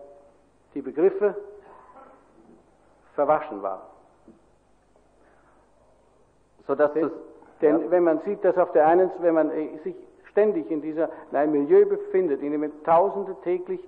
die 0.74 0.82
Begriffe 0.82 1.34
verwaschen 3.14 3.62
war. 3.62 3.86
Sodass 6.66 6.92
denn, 6.92 7.10
denn 7.62 7.80
ja. 7.82 7.90
wenn 7.90 8.04
man 8.04 8.20
sieht, 8.20 8.44
dass 8.44 8.58
auf 8.58 8.72
der 8.72 8.86
einen, 8.86 9.10
wenn 9.20 9.34
man 9.34 9.50
äh, 9.50 9.78
sich 9.84 9.96
ständig 10.36 10.70
in, 10.70 10.82
dieser, 10.82 11.08
in 11.30 11.36
einem 11.38 11.52
Milieu 11.52 11.86
befindet, 11.86 12.42
in 12.42 12.52
dem 12.52 12.84
Tausende 12.84 13.34
täglich 13.42 13.80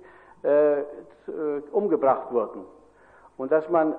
äh, 0.43 0.79
äh, 0.79 0.83
umgebracht 1.71 2.31
wurden. 2.31 2.65
Und 3.37 3.51
dass 3.51 3.69
man 3.69 3.93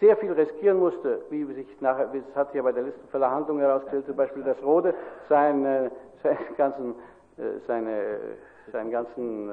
sehr 0.00 0.16
viel 0.16 0.32
riskieren 0.32 0.78
musste, 0.78 1.20
wie 1.28 1.44
sich 1.52 1.80
nachher, 1.82 2.06
das 2.06 2.34
hat 2.34 2.48
sich 2.48 2.56
ja 2.56 2.62
bei 2.62 2.72
der 2.72 2.84
letzten 2.84 3.06
Verhandlung 3.08 3.58
herausgestellt, 3.58 4.06
zum 4.06 4.16
Beispiel, 4.16 4.42
dass 4.42 4.62
Rode 4.62 4.94
seine, 5.28 5.90
seine 6.22 6.38
ganzen, 6.56 6.94
äh, 7.36 7.58
seine, 7.66 8.18
seinen 8.72 8.90
ganzen 8.90 9.50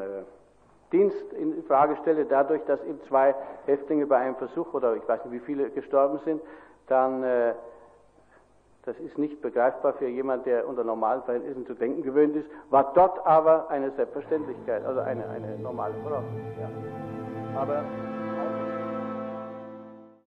Dienst 0.93 1.33
in 1.33 1.61
Frage 1.63 1.97
stelle, 1.97 2.23
dadurch, 2.23 2.63
dass 2.65 2.81
eben 2.85 3.01
zwei 3.09 3.35
Häftlinge 3.65 4.05
bei 4.07 4.17
einem 4.17 4.35
Versuch 4.35 4.73
oder 4.73 4.95
ich 4.95 5.05
weiß 5.05 5.25
nicht, 5.25 5.33
wie 5.33 5.45
viele 5.45 5.69
gestorben 5.69 6.19
sind, 6.23 6.41
dann 6.87 7.23
äh, 7.23 7.53
das 8.85 8.99
ist 8.99 9.17
nicht 9.17 9.41
begreifbar 9.41 9.93
für 9.93 10.07
jemand, 10.07 10.45
der 10.45 10.67
unter 10.67 10.83
normalen 10.83 11.23
Verhältnissen 11.23 11.65
zu 11.65 11.73
denken 11.73 12.03
gewöhnt 12.03 12.35
ist, 12.35 12.47
war 12.69 12.93
dort 12.93 13.25
aber 13.25 13.69
eine 13.69 13.91
Selbstverständlichkeit, 13.91 14.85
also 14.85 14.99
eine, 15.01 15.27
eine 15.27 15.57
normale 15.59 15.95
Voraussetzung. 16.03 16.39
Ja. 16.59 17.61
Aber 17.61 17.83